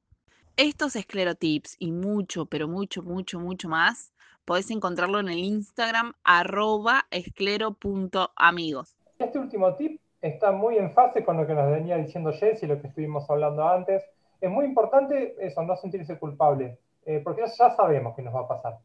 Estos 0.55 0.95
esclerotips 0.95 1.75
y 1.79 1.91
mucho, 1.91 2.47
pero 2.47 2.67
mucho, 2.67 3.03
mucho, 3.03 3.39
mucho 3.39 3.69
más, 3.69 4.11
podés 4.45 4.71
encontrarlo 4.71 5.19
en 5.19 5.29
el 5.29 5.39
Instagram 5.39 6.13
arroba 6.23 7.05
esclero.amigos. 7.11 8.95
Este 9.19 9.39
último 9.39 9.75
tip 9.75 9.99
está 10.21 10.51
muy 10.51 10.77
en 10.77 10.91
fase 10.93 11.23
con 11.23 11.37
lo 11.37 11.45
que 11.45 11.53
nos 11.53 11.69
venía 11.69 11.97
diciendo 11.97 12.31
Jess 12.31 12.63
y 12.63 12.67
lo 12.67 12.81
que 12.81 12.87
estuvimos 12.87 13.29
hablando 13.29 13.67
antes. 13.67 14.03
Es 14.41 14.49
muy 14.49 14.65
importante 14.65 15.35
eso, 15.39 15.61
no 15.63 15.75
sentirse 15.75 16.17
culpable, 16.17 16.79
eh, 17.05 17.21
porque 17.23 17.43
ya 17.57 17.69
sabemos 17.75 18.15
que 18.15 18.21
nos 18.21 18.33
va 18.33 18.41
a 18.41 18.47
pasar. 18.47 18.77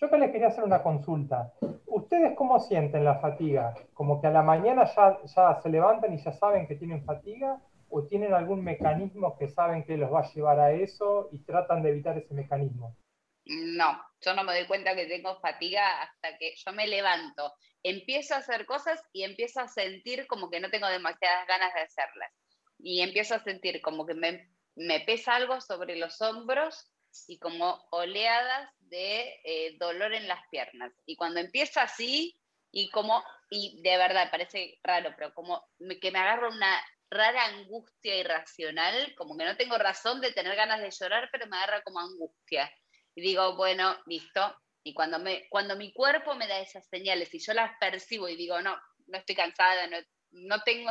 Yo 0.00 0.06
acá 0.06 0.16
les 0.16 0.30
quería 0.30 0.48
hacer 0.48 0.64
una 0.64 0.82
consulta. 0.82 1.52
¿Ustedes 1.86 2.34
cómo 2.36 2.58
sienten 2.58 3.04
la 3.04 3.18
fatiga? 3.20 3.74
¿Como 3.92 4.20
que 4.20 4.28
a 4.28 4.30
la 4.30 4.42
mañana 4.42 4.84
ya, 4.84 5.18
ya 5.24 5.60
se 5.60 5.68
levantan 5.68 6.14
y 6.14 6.22
ya 6.22 6.32
saben 6.32 6.66
que 6.66 6.76
tienen 6.76 7.04
fatiga? 7.04 7.60
o 7.90 8.06
tienen 8.06 8.32
algún 8.32 8.64
mecanismo 8.64 9.36
que 9.36 9.48
saben 9.48 9.84
que 9.84 9.96
los 9.96 10.12
va 10.12 10.20
a 10.20 10.32
llevar 10.32 10.60
a 10.60 10.72
eso 10.72 11.28
y 11.32 11.40
tratan 11.44 11.82
de 11.82 11.90
evitar 11.90 12.16
ese 12.16 12.32
mecanismo? 12.34 12.96
No, 13.44 14.00
yo 14.20 14.34
no 14.34 14.44
me 14.44 14.54
doy 14.54 14.66
cuenta 14.66 14.94
que 14.94 15.06
tengo 15.06 15.40
fatiga 15.40 16.02
hasta 16.02 16.38
que 16.38 16.54
yo 16.56 16.72
me 16.72 16.86
levanto, 16.86 17.52
empiezo 17.82 18.34
a 18.34 18.38
hacer 18.38 18.64
cosas 18.64 19.02
y 19.12 19.24
empiezo 19.24 19.60
a 19.60 19.68
sentir 19.68 20.26
como 20.28 20.50
que 20.50 20.60
no 20.60 20.70
tengo 20.70 20.86
demasiadas 20.86 21.46
ganas 21.48 21.74
de 21.74 21.80
hacerlas. 21.80 22.32
Y 22.78 23.00
empiezo 23.00 23.34
a 23.34 23.42
sentir 23.42 23.82
como 23.82 24.06
que 24.06 24.14
me, 24.14 24.48
me 24.76 25.00
pesa 25.00 25.34
algo 25.34 25.60
sobre 25.60 25.96
los 25.96 26.20
hombros 26.20 26.92
y 27.26 27.38
como 27.40 27.82
oleadas 27.90 28.70
de 28.90 29.40
eh, 29.44 29.76
dolor 29.78 30.12
en 30.12 30.28
las 30.28 30.40
piernas. 30.50 30.92
Y 31.06 31.16
cuando 31.16 31.40
empieza 31.40 31.82
así, 31.82 32.36
y 32.72 32.90
como, 32.90 33.22
y 33.48 33.80
de 33.82 33.96
verdad 33.96 34.30
parece 34.30 34.78
raro, 34.82 35.14
pero 35.16 35.32
como 35.34 35.64
que 36.00 36.10
me 36.10 36.18
agarro 36.18 36.50
una 36.50 36.80
rara 37.10 37.44
angustia 37.46 38.16
irracional, 38.16 39.14
como 39.16 39.36
que 39.36 39.44
no 39.44 39.56
tengo 39.56 39.76
razón 39.78 40.20
de 40.20 40.32
tener 40.32 40.54
ganas 40.54 40.80
de 40.80 40.90
llorar, 40.90 41.28
pero 41.32 41.46
me 41.46 41.56
agarra 41.56 41.82
como 41.82 42.00
angustia. 42.00 42.72
Y 43.14 43.22
digo, 43.22 43.56
bueno, 43.56 43.96
listo. 44.06 44.54
Y 44.84 44.94
cuando, 44.94 45.18
me, 45.18 45.48
cuando 45.48 45.76
mi 45.76 45.92
cuerpo 45.92 46.34
me 46.34 46.46
da 46.46 46.60
esas 46.60 46.86
señales 46.88 47.34
y 47.34 47.38
yo 47.40 47.52
las 47.52 47.72
percibo 47.78 48.28
y 48.28 48.36
digo, 48.36 48.60
no, 48.62 48.76
no 49.06 49.18
estoy 49.18 49.34
cansada, 49.34 49.86
no, 49.88 49.96
no 50.30 50.62
tengo, 50.62 50.90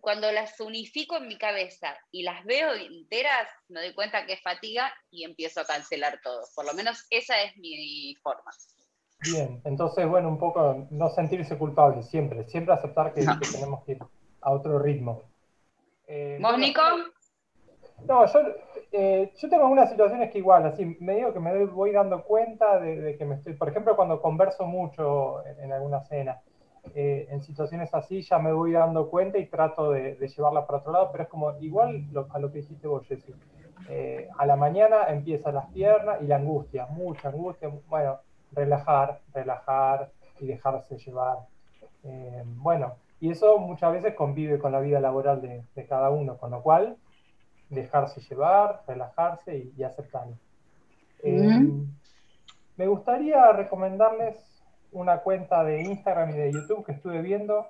cuando 0.00 0.30
las 0.32 0.58
unifico 0.60 1.16
en 1.16 1.28
mi 1.28 1.36
cabeza 1.36 1.96
y 2.10 2.22
las 2.22 2.44
veo 2.44 2.72
enteras, 2.74 3.48
me 3.68 3.80
doy 3.80 3.94
cuenta 3.94 4.26
que 4.26 4.34
es 4.34 4.42
fatiga 4.42 4.92
y 5.10 5.24
empiezo 5.24 5.60
a 5.60 5.64
cancelar 5.64 6.20
todo. 6.22 6.42
Por 6.54 6.66
lo 6.66 6.74
menos 6.74 7.06
esa 7.10 7.40
es 7.42 7.56
mi 7.56 8.14
forma. 8.22 8.50
Bien, 9.32 9.60
entonces, 9.64 10.08
bueno, 10.08 10.28
un 10.28 10.38
poco 10.38 10.86
no 10.90 11.10
sentirse 11.10 11.58
culpable, 11.58 12.02
siempre, 12.04 12.48
siempre 12.48 12.74
aceptar 12.74 13.12
que, 13.12 13.26
tenemos 13.52 13.84
que 13.84 13.92
ir 13.92 13.98
a 14.40 14.52
otro 14.52 14.78
ritmo. 14.78 15.22
Eh, 16.06 16.38
¿Vos, 16.40 16.56
Nico? 16.56 16.82
No, 18.06 18.24
yo, 18.32 18.40
eh, 18.92 19.32
yo 19.36 19.48
tengo 19.48 19.64
algunas 19.64 19.90
situaciones 19.90 20.30
que 20.30 20.38
igual, 20.38 20.64
así, 20.66 20.96
me 21.00 21.16
digo 21.16 21.32
que 21.32 21.40
me 21.40 21.64
voy 21.66 21.90
dando 21.90 22.22
cuenta 22.22 22.78
de, 22.78 23.16
que 23.18 23.24
me 23.24 23.34
estoy, 23.34 23.54
por 23.54 23.68
ejemplo, 23.68 23.96
cuando 23.96 24.22
converso 24.22 24.64
mucho 24.64 25.44
en 25.44 25.72
alguna 25.72 26.04
cena, 26.04 26.40
eh, 26.94 27.26
en 27.30 27.42
situaciones 27.42 27.94
así 27.94 28.22
ya 28.22 28.38
me 28.38 28.52
voy 28.52 28.72
dando 28.72 29.08
cuenta 29.10 29.38
y 29.38 29.46
trato 29.46 29.90
de, 29.90 30.16
llevarla 30.16 30.66
para 30.66 30.78
otro 30.78 30.92
lado, 30.92 31.08
pero 31.12 31.24
es 31.24 31.30
como 31.30 31.58
igual 31.60 32.04
a 32.30 32.38
lo 32.38 32.52
que 32.52 32.58
dijiste 32.58 32.86
vos, 32.86 33.06
Jessy. 33.06 33.34
Eh, 33.88 34.28
a 34.36 34.44
la 34.44 34.56
mañana 34.56 35.08
empiezan 35.08 35.54
las 35.54 35.66
piernas 35.70 36.20
y 36.20 36.26
la 36.26 36.36
angustia, 36.36 36.86
mucha 36.86 37.28
angustia. 37.28 37.70
Bueno, 37.88 38.18
relajar, 38.52 39.20
relajar 39.32 40.10
y 40.40 40.46
dejarse 40.46 40.98
llevar. 40.98 41.38
Eh, 42.04 42.42
bueno, 42.46 42.94
y 43.20 43.30
eso 43.30 43.58
muchas 43.58 43.92
veces 43.92 44.14
convive 44.14 44.58
con 44.58 44.72
la 44.72 44.80
vida 44.80 45.00
laboral 45.00 45.40
de, 45.40 45.86
cada 45.86 46.10
uno, 46.10 46.36
con 46.36 46.50
lo 46.50 46.62
cual 46.62 46.96
dejarse 47.70 48.20
llevar, 48.20 48.82
relajarse 48.86 49.56
y, 49.56 49.72
y 49.76 49.82
aceptarlo. 49.82 50.36
Me 52.76 52.86
gustaría 52.86 53.50
recomendarles 53.52 54.47
una 54.92 55.18
cuenta 55.20 55.64
de 55.64 55.82
Instagram 55.82 56.30
y 56.30 56.34
de 56.34 56.52
YouTube 56.52 56.84
que 56.84 56.92
estuve 56.92 57.22
viendo, 57.22 57.66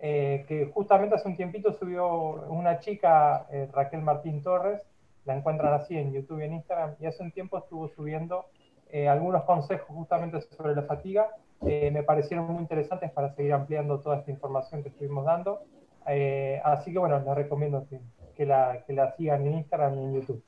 eh, 0.00 0.44
que 0.48 0.66
justamente 0.66 1.14
hace 1.14 1.28
un 1.28 1.36
tiempito 1.36 1.72
subió 1.72 2.06
una 2.48 2.80
chica, 2.80 3.46
eh, 3.50 3.68
Raquel 3.72 4.02
Martín 4.02 4.42
Torres, 4.42 4.82
la 5.24 5.36
encuentran 5.36 5.72
así 5.72 5.96
en 5.96 6.12
YouTube 6.12 6.40
y 6.40 6.44
en 6.44 6.54
Instagram, 6.54 6.96
y 7.00 7.06
hace 7.06 7.22
un 7.22 7.32
tiempo 7.32 7.58
estuvo 7.58 7.88
subiendo 7.88 8.46
eh, 8.90 9.08
algunos 9.08 9.44
consejos 9.44 9.88
justamente 9.88 10.40
sobre 10.42 10.74
la 10.74 10.82
fatiga, 10.82 11.28
me 11.62 12.02
parecieron 12.02 12.46
muy 12.46 12.60
interesantes 12.60 13.10
para 13.10 13.34
seguir 13.34 13.54
ampliando 13.54 13.98
toda 14.00 14.18
esta 14.18 14.30
información 14.30 14.82
que 14.82 14.90
estuvimos 14.90 15.24
dando. 15.24 15.62
así 16.62 16.92
que 16.92 16.98
bueno, 16.98 17.18
les 17.18 17.34
recomiendo 17.34 17.86
que, 17.88 18.00
que, 18.36 18.44
la, 18.44 18.82
que 18.86 18.92
la 18.92 19.12
sigan 19.12 19.46
en 19.46 19.54
Instagram 19.54 19.94
y 19.94 20.02
en 20.02 20.14
YouTube. 20.14 20.42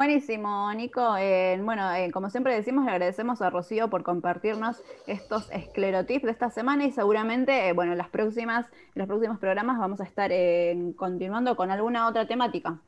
Buenísimo, 0.00 0.72
Nico. 0.72 1.18
Eh, 1.18 1.60
bueno, 1.62 1.92
eh, 1.92 2.10
como 2.10 2.30
siempre 2.30 2.54
decimos, 2.54 2.86
le 2.86 2.90
agradecemos 2.90 3.42
a 3.42 3.50
Rocío 3.50 3.90
por 3.90 4.02
compartirnos 4.02 4.82
estos 5.06 5.50
esclerotips 5.50 6.24
de 6.24 6.30
esta 6.30 6.48
semana 6.48 6.86
y 6.86 6.90
seguramente, 6.90 7.68
eh, 7.68 7.74
bueno, 7.74 7.94
las 7.94 8.08
próximas, 8.08 8.64
en 8.94 9.00
los 9.00 9.06
próximos 9.06 9.38
programas 9.38 9.78
vamos 9.78 10.00
a 10.00 10.04
estar 10.04 10.30
continuando 10.96 11.54
con 11.54 11.70
alguna 11.70 12.08
otra 12.08 12.26
temática. 12.26 12.78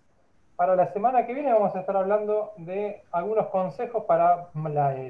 Para 0.56 0.74
la 0.74 0.90
semana 0.94 1.26
que 1.26 1.34
viene 1.34 1.52
vamos 1.52 1.76
a 1.76 1.80
estar 1.80 1.98
hablando 1.98 2.52
de 2.56 3.02
algunos 3.12 3.48
consejos 3.48 4.04
para 4.04 4.48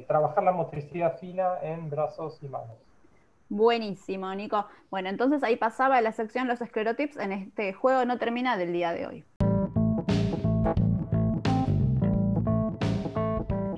trabajar 0.09 0.43
la 0.43 0.51
motricidad 0.51 1.21
fina 1.21 1.53
en 1.63 1.89
brazos 1.89 2.37
y 2.43 2.49
manos. 2.49 2.79
Buenísimo, 3.49 4.35
Nico. 4.35 4.67
Bueno, 4.91 5.09
entonces 5.09 5.45
ahí 5.45 5.57
pasaba 5.57 6.01
la 6.01 6.11
sección 6.11 6.49
Los 6.49 6.63
esclerotips 6.63 7.17
en 7.19 7.31
este 7.31 7.75
juego 7.75 8.05
no 8.07 8.19
termina 8.19 8.57
del 8.57 8.73
día 8.73 8.93
de 8.93 9.07
hoy. 9.07 9.25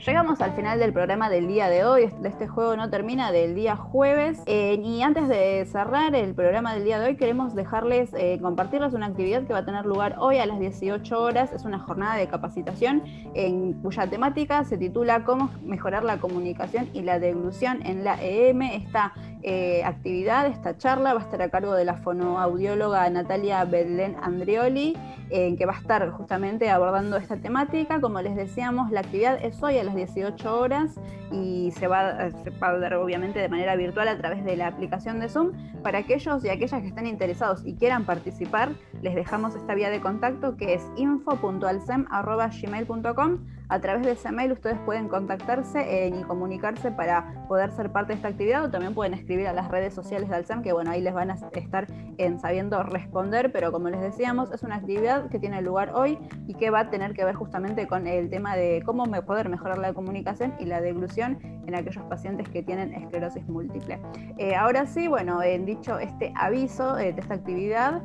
Llegamos 0.06 0.42
al 0.42 0.52
final 0.52 0.78
del 0.78 0.92
programa 0.92 1.30
del 1.30 1.48
día 1.48 1.70
de 1.70 1.86
hoy. 1.86 2.10
Este 2.22 2.46
juego 2.46 2.76
no 2.76 2.90
termina 2.90 3.32
del 3.32 3.54
día 3.54 3.74
jueves. 3.74 4.42
Eh, 4.44 4.78
y 4.84 5.00
antes 5.00 5.28
de 5.28 5.64
cerrar 5.64 6.14
el 6.14 6.34
programa 6.34 6.74
del 6.74 6.84
día 6.84 6.98
de 6.98 7.06
hoy, 7.06 7.16
queremos 7.16 7.54
dejarles, 7.54 8.12
eh, 8.12 8.38
compartirles 8.42 8.92
una 8.92 9.06
actividad 9.06 9.46
que 9.46 9.54
va 9.54 9.60
a 9.60 9.64
tener 9.64 9.86
lugar 9.86 10.16
hoy 10.18 10.36
a 10.36 10.44
las 10.44 10.60
18 10.60 11.22
horas. 11.22 11.54
Es 11.54 11.64
una 11.64 11.78
jornada 11.78 12.16
de 12.16 12.26
capacitación 12.26 13.02
en 13.32 13.72
cuya 13.80 14.06
temática 14.06 14.62
se 14.64 14.76
titula 14.76 15.24
Cómo 15.24 15.48
mejorar 15.62 16.04
la 16.04 16.18
comunicación 16.18 16.90
y 16.92 17.00
la 17.00 17.18
deglución 17.18 17.80
en 17.86 18.04
la 18.04 18.22
EM. 18.22 18.60
Esta 18.60 19.14
eh, 19.44 19.82
actividad, 19.84 20.46
esta 20.46 20.76
charla 20.76 21.14
va 21.14 21.20
a 21.20 21.22
estar 21.22 21.42
a 21.42 21.50
cargo 21.50 21.74
de 21.74 21.84
la 21.84 21.94
fonoaudióloga 21.94 23.08
Natalia 23.10 23.64
Bedlen 23.64 24.16
Andrioli, 24.22 24.96
que 25.28 25.66
va 25.66 25.72
a 25.72 25.78
estar 25.78 26.10
justamente 26.10 26.70
abordando 26.70 27.16
esta 27.16 27.36
temática. 27.36 28.00
Como 28.00 28.22
les 28.22 28.36
decíamos, 28.36 28.92
la 28.92 29.00
actividad 29.00 29.44
es 29.44 29.60
hoy 29.62 29.78
a 29.78 29.84
las 29.84 29.96
18 29.96 30.60
horas 30.60 30.96
y 31.34 31.72
se 31.72 31.88
va, 31.88 32.00
a 32.00 32.30
dar 32.78 32.94
obviamente 32.94 33.40
de 33.40 33.48
manera 33.48 33.74
virtual 33.76 34.08
a 34.08 34.16
través 34.16 34.42
de 34.44 34.56
la 34.56 34.68
aplicación 34.68 35.20
de 35.20 35.28
Zoom. 35.28 35.52
Para 35.82 35.98
aquellos 35.98 36.42
y 36.44 36.48
aquellas 36.48 36.80
que 36.80 36.88
estén 36.88 37.06
interesados 37.06 37.60
y 37.64 37.74
quieran 37.74 38.04
participar, 38.04 38.70
les 39.02 39.14
dejamos 39.14 39.54
esta 39.54 39.74
vía 39.74 39.90
de 39.90 40.00
contacto 40.00 40.56
que 40.56 40.72
es 40.74 40.82
info.alsem.gmail.com 40.96 43.38
a 43.68 43.80
través 43.80 44.04
de 44.04 44.12
ese 44.12 44.30
mail 44.30 44.52
ustedes 44.52 44.78
pueden 44.84 45.08
contactarse 45.08 45.80
eh, 45.80 46.08
y 46.08 46.22
comunicarse 46.24 46.90
para 46.90 47.46
poder 47.48 47.70
ser 47.72 47.90
parte 47.90 48.12
de 48.12 48.16
esta 48.16 48.28
actividad 48.28 48.64
o 48.64 48.70
también 48.70 48.92
pueden 48.94 49.14
escribir 49.14 49.33
a 49.42 49.52
las 49.52 49.68
redes 49.68 49.92
sociales 49.92 50.28
de 50.28 50.36
Alsem, 50.36 50.62
que 50.62 50.72
bueno, 50.72 50.90
ahí 50.90 51.00
les 51.00 51.12
van 51.12 51.30
a 51.30 51.34
estar 51.34 51.86
en 52.18 52.38
sabiendo 52.38 52.82
responder, 52.82 53.50
pero 53.52 53.72
como 53.72 53.88
les 53.90 54.00
decíamos, 54.00 54.52
es 54.52 54.62
una 54.62 54.76
actividad 54.76 55.28
que 55.28 55.38
tiene 55.38 55.60
lugar 55.60 55.92
hoy 55.94 56.18
y 56.46 56.54
que 56.54 56.70
va 56.70 56.80
a 56.80 56.90
tener 56.90 57.14
que 57.14 57.24
ver 57.24 57.34
justamente 57.34 57.86
con 57.86 58.06
el 58.06 58.30
tema 58.30 58.56
de 58.56 58.82
cómo 58.84 59.04
poder 59.22 59.48
mejorar 59.48 59.78
la 59.78 59.92
comunicación 59.92 60.54
y 60.58 60.66
la 60.66 60.80
deglución 60.80 61.38
en 61.66 61.74
aquellos 61.74 62.04
pacientes 62.04 62.48
que 62.48 62.62
tienen 62.62 62.94
esclerosis 62.94 63.46
múltiple. 63.48 64.00
Eh, 64.38 64.54
ahora 64.54 64.86
sí, 64.86 65.08
bueno, 65.08 65.42
en 65.42 65.64
dicho 65.64 65.98
este 65.98 66.32
aviso 66.36 66.98
eh, 66.98 67.12
de 67.12 67.20
esta 67.20 67.34
actividad, 67.34 68.02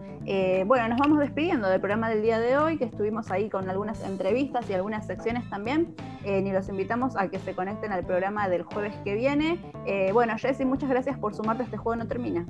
bueno, 0.65 0.87
nos 0.89 0.99
vamos 0.99 1.19
despidiendo 1.19 1.67
del 1.69 1.79
programa 1.79 2.09
del 2.09 2.21
día 2.21 2.39
de 2.39 2.57
hoy, 2.57 2.77
que 2.77 2.85
estuvimos 2.85 3.31
ahí 3.31 3.49
con 3.49 3.67
algunas 3.69 4.03
entrevistas 4.03 4.69
y 4.69 4.73
algunas 4.73 5.07
secciones 5.07 5.49
también. 5.49 5.95
Eh, 6.23 6.43
y 6.45 6.51
los 6.51 6.67
invitamos 6.69 7.15
a 7.15 7.29
que 7.29 7.39
se 7.39 7.55
conecten 7.55 7.91
al 7.91 8.05
programa 8.05 8.49
del 8.49 8.63
jueves 8.63 8.93
que 9.03 9.15
viene. 9.15 9.59
Eh, 9.85 10.11
bueno, 10.11 10.37
Jessy, 10.37 10.65
muchas 10.65 10.89
gracias 10.89 11.17
por 11.19 11.35
sumarte 11.35 11.63
a 11.63 11.65
este 11.65 11.77
juego 11.77 11.95
No 11.95 12.07
Termina. 12.07 12.45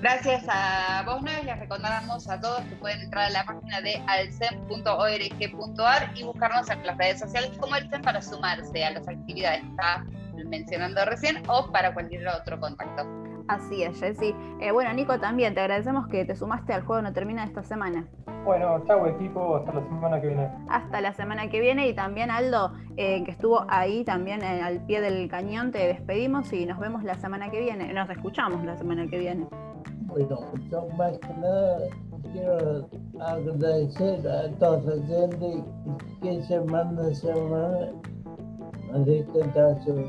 Gracias 0.00 0.44
a 0.48 1.02
vos, 1.06 1.20
Nueve. 1.22 1.42
Les 1.44 1.58
recordamos 1.58 2.28
a 2.28 2.40
todos 2.40 2.60
que 2.62 2.76
pueden 2.76 3.00
entrar 3.00 3.24
a 3.24 3.30
la 3.30 3.44
página 3.44 3.80
de 3.80 4.02
alcem.org.ar 4.06 6.10
y 6.14 6.22
buscarnos 6.24 6.68
en 6.68 6.86
las 6.86 6.98
redes 6.98 7.20
sociales 7.20 7.52
como 7.58 7.74
Alcem 7.74 8.02
para 8.02 8.20
sumarse 8.20 8.84
a 8.84 8.90
las 8.90 9.08
actividades 9.08 9.62
que 9.62 9.70
está 9.70 10.04
mencionando 10.46 11.04
recién 11.06 11.42
o 11.48 11.70
para 11.72 11.94
cualquier 11.94 12.28
otro 12.28 12.60
contacto. 12.60 13.23
Así 13.48 13.82
es, 13.82 14.00
Jessy. 14.00 14.34
Eh, 14.60 14.72
bueno, 14.72 14.92
Nico, 14.94 15.18
también 15.20 15.54
te 15.54 15.60
agradecemos 15.60 16.06
que 16.08 16.24
te 16.24 16.34
sumaste 16.34 16.72
al 16.72 16.82
juego 16.84 17.02
No 17.02 17.12
Termina 17.12 17.44
esta 17.44 17.62
semana. 17.62 18.06
Bueno, 18.44 18.82
chau 18.86 19.06
equipo, 19.06 19.56
hasta 19.56 19.72
la 19.72 19.82
semana 19.82 20.20
que 20.20 20.28
viene. 20.28 20.50
Hasta 20.68 21.00
la 21.00 21.12
semana 21.12 21.48
que 21.48 21.60
viene 21.60 21.88
y 21.88 21.94
también 21.94 22.30
Aldo, 22.30 22.72
eh, 22.96 23.22
que 23.24 23.30
estuvo 23.30 23.64
ahí 23.68 24.04
también 24.04 24.42
eh, 24.42 24.62
al 24.62 24.84
pie 24.86 25.00
del 25.00 25.28
cañón, 25.28 25.72
te 25.72 25.86
despedimos 25.86 26.52
y 26.52 26.66
nos 26.66 26.78
vemos 26.78 27.04
la 27.04 27.14
semana 27.14 27.50
que 27.50 27.60
viene, 27.60 27.92
nos 27.92 28.08
escuchamos 28.10 28.64
la 28.64 28.76
semana 28.76 29.06
que 29.06 29.18
viene. 29.18 29.46
Bueno, 30.06 30.38
yo 30.70 30.88
más 30.96 31.18
que 31.18 31.34
nada 31.34 31.78
quiero 32.32 32.88
agradecer 33.20 34.28
a 34.28 34.50
todos 34.58 34.84
los 34.84 35.06
gente 35.06 35.64
que 36.22 36.42
semana 36.42 37.08
a 37.08 37.14
semana 37.14 37.88
nos 38.92 39.84
sus 39.84 40.04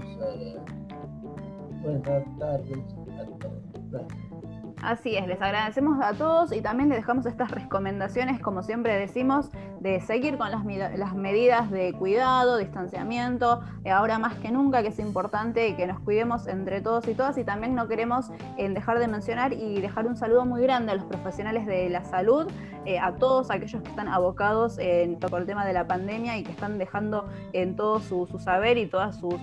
Así 4.81 5.15
es, 5.15 5.27
les 5.27 5.41
agradecemos 5.41 6.03
a 6.03 6.13
todos 6.13 6.51
y 6.51 6.61
también 6.61 6.89
les 6.89 6.99
dejamos 6.99 7.25
estas 7.25 7.49
recomendaciones, 7.51 8.39
como 8.41 8.61
siempre 8.61 8.97
decimos, 8.97 9.49
de 9.85 10.01
seguir 10.01 10.39
con 10.39 10.49
las, 10.49 10.65
medidas 11.13 11.69
de 11.69 11.93
cuidado, 11.93 12.57
distanciamiento, 12.57 13.61
eh, 13.83 13.91
ahora 13.91 14.17
más 14.17 14.33
que 14.33 14.49
nunca 14.49 14.81
que 14.81 14.87
es 14.87 14.97
importante 14.97 15.75
que 15.75 15.85
nos 15.85 15.99
cuidemos 15.99 16.47
entre 16.47 16.81
todos 16.81 17.07
y 17.07 17.13
todas 17.13 17.37
y 17.37 17.43
también 17.43 17.75
no 17.75 17.87
queremos 17.87 18.31
eh, 18.57 18.67
dejar 18.67 18.97
de 18.97 19.07
mencionar 19.07 19.53
y 19.53 19.79
dejar 19.79 20.07
un 20.07 20.17
saludo 20.17 20.43
muy 20.43 20.63
grande 20.63 20.91
a 20.91 20.95
los 20.95 21.05
profesionales 21.05 21.67
de 21.67 21.87
la 21.91 22.03
salud, 22.03 22.47
eh, 22.85 22.97
a 22.97 23.13
todos 23.13 23.51
aquellos 23.51 23.83
que 23.83 23.89
están 23.89 24.07
abocados 24.07 24.79
en, 24.79 25.19
por 25.19 25.39
el 25.39 25.45
tema 25.45 25.67
de 25.67 25.73
la 25.73 25.85
pandemia 25.85 26.35
y 26.39 26.43
que 26.43 26.51
están 26.51 26.79
dejando 26.79 27.29
en 27.53 27.75
todo 27.75 27.99
su, 27.99 28.27
saber 28.39 28.79
y 28.79 28.87
todas 28.87 29.19
sus, 29.19 29.35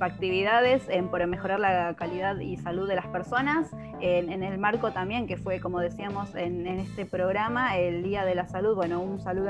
actividades 0.00 0.88
en, 0.88 1.08
por 1.08 1.26
mejorar 1.26 1.58
la 1.58 1.94
calidad 1.94 2.38
y 2.38 2.56
salud 2.56 2.86
de 2.86 2.94
las 2.94 3.06
personas. 3.06 3.70
En, 4.00 4.42
el 4.42 4.58
marco 4.58 4.90
también, 4.90 5.28
que 5.28 5.36
fue, 5.36 5.60
como 5.60 5.78
decíamos 5.78 6.34
en, 6.34 6.66
este 6.66 7.06
programa, 7.06 7.78
el 7.78 8.02
Día 8.02 8.24
de 8.24 8.34
la 8.34 8.48
Salud, 8.48 8.74
bueno, 8.74 9.00
un 9.00 9.20
saludo 9.20 9.48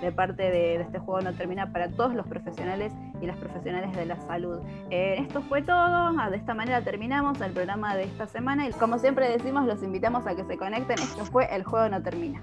de 0.00 0.12
parte 0.12 0.50
de, 0.50 0.76
este 0.80 0.98
juego 0.98 1.20
no 1.20 1.32
termina 1.32 1.72
para 1.72 1.88
todos 1.88 2.14
los 2.14 2.26
profesionales 2.26 2.92
y 3.20 3.26
las 3.26 3.36
profesionales 3.36 3.94
de 3.96 4.06
la 4.06 4.18
salud. 4.20 4.60
Eh, 4.90 5.16
esto 5.18 5.42
fue 5.42 5.62
todo, 5.62 5.76
ah, 5.76 6.28
de 6.30 6.36
esta 6.36 6.54
manera 6.54 6.82
terminamos 6.82 7.40
el 7.40 7.52
programa 7.52 7.96
de 7.96 8.04
esta 8.04 8.26
semana 8.26 8.68
y 8.68 8.72
como 8.72 8.98
siempre 8.98 9.28
decimos, 9.28 9.66
los 9.66 9.82
invitamos 9.82 10.26
a 10.26 10.34
que 10.34 10.44
se 10.44 10.56
conecten, 10.56 10.98
esto 10.98 11.24
fue 11.24 11.54
El 11.54 11.64
Juego 11.64 11.88
no 11.88 12.02
termina. 12.02 12.42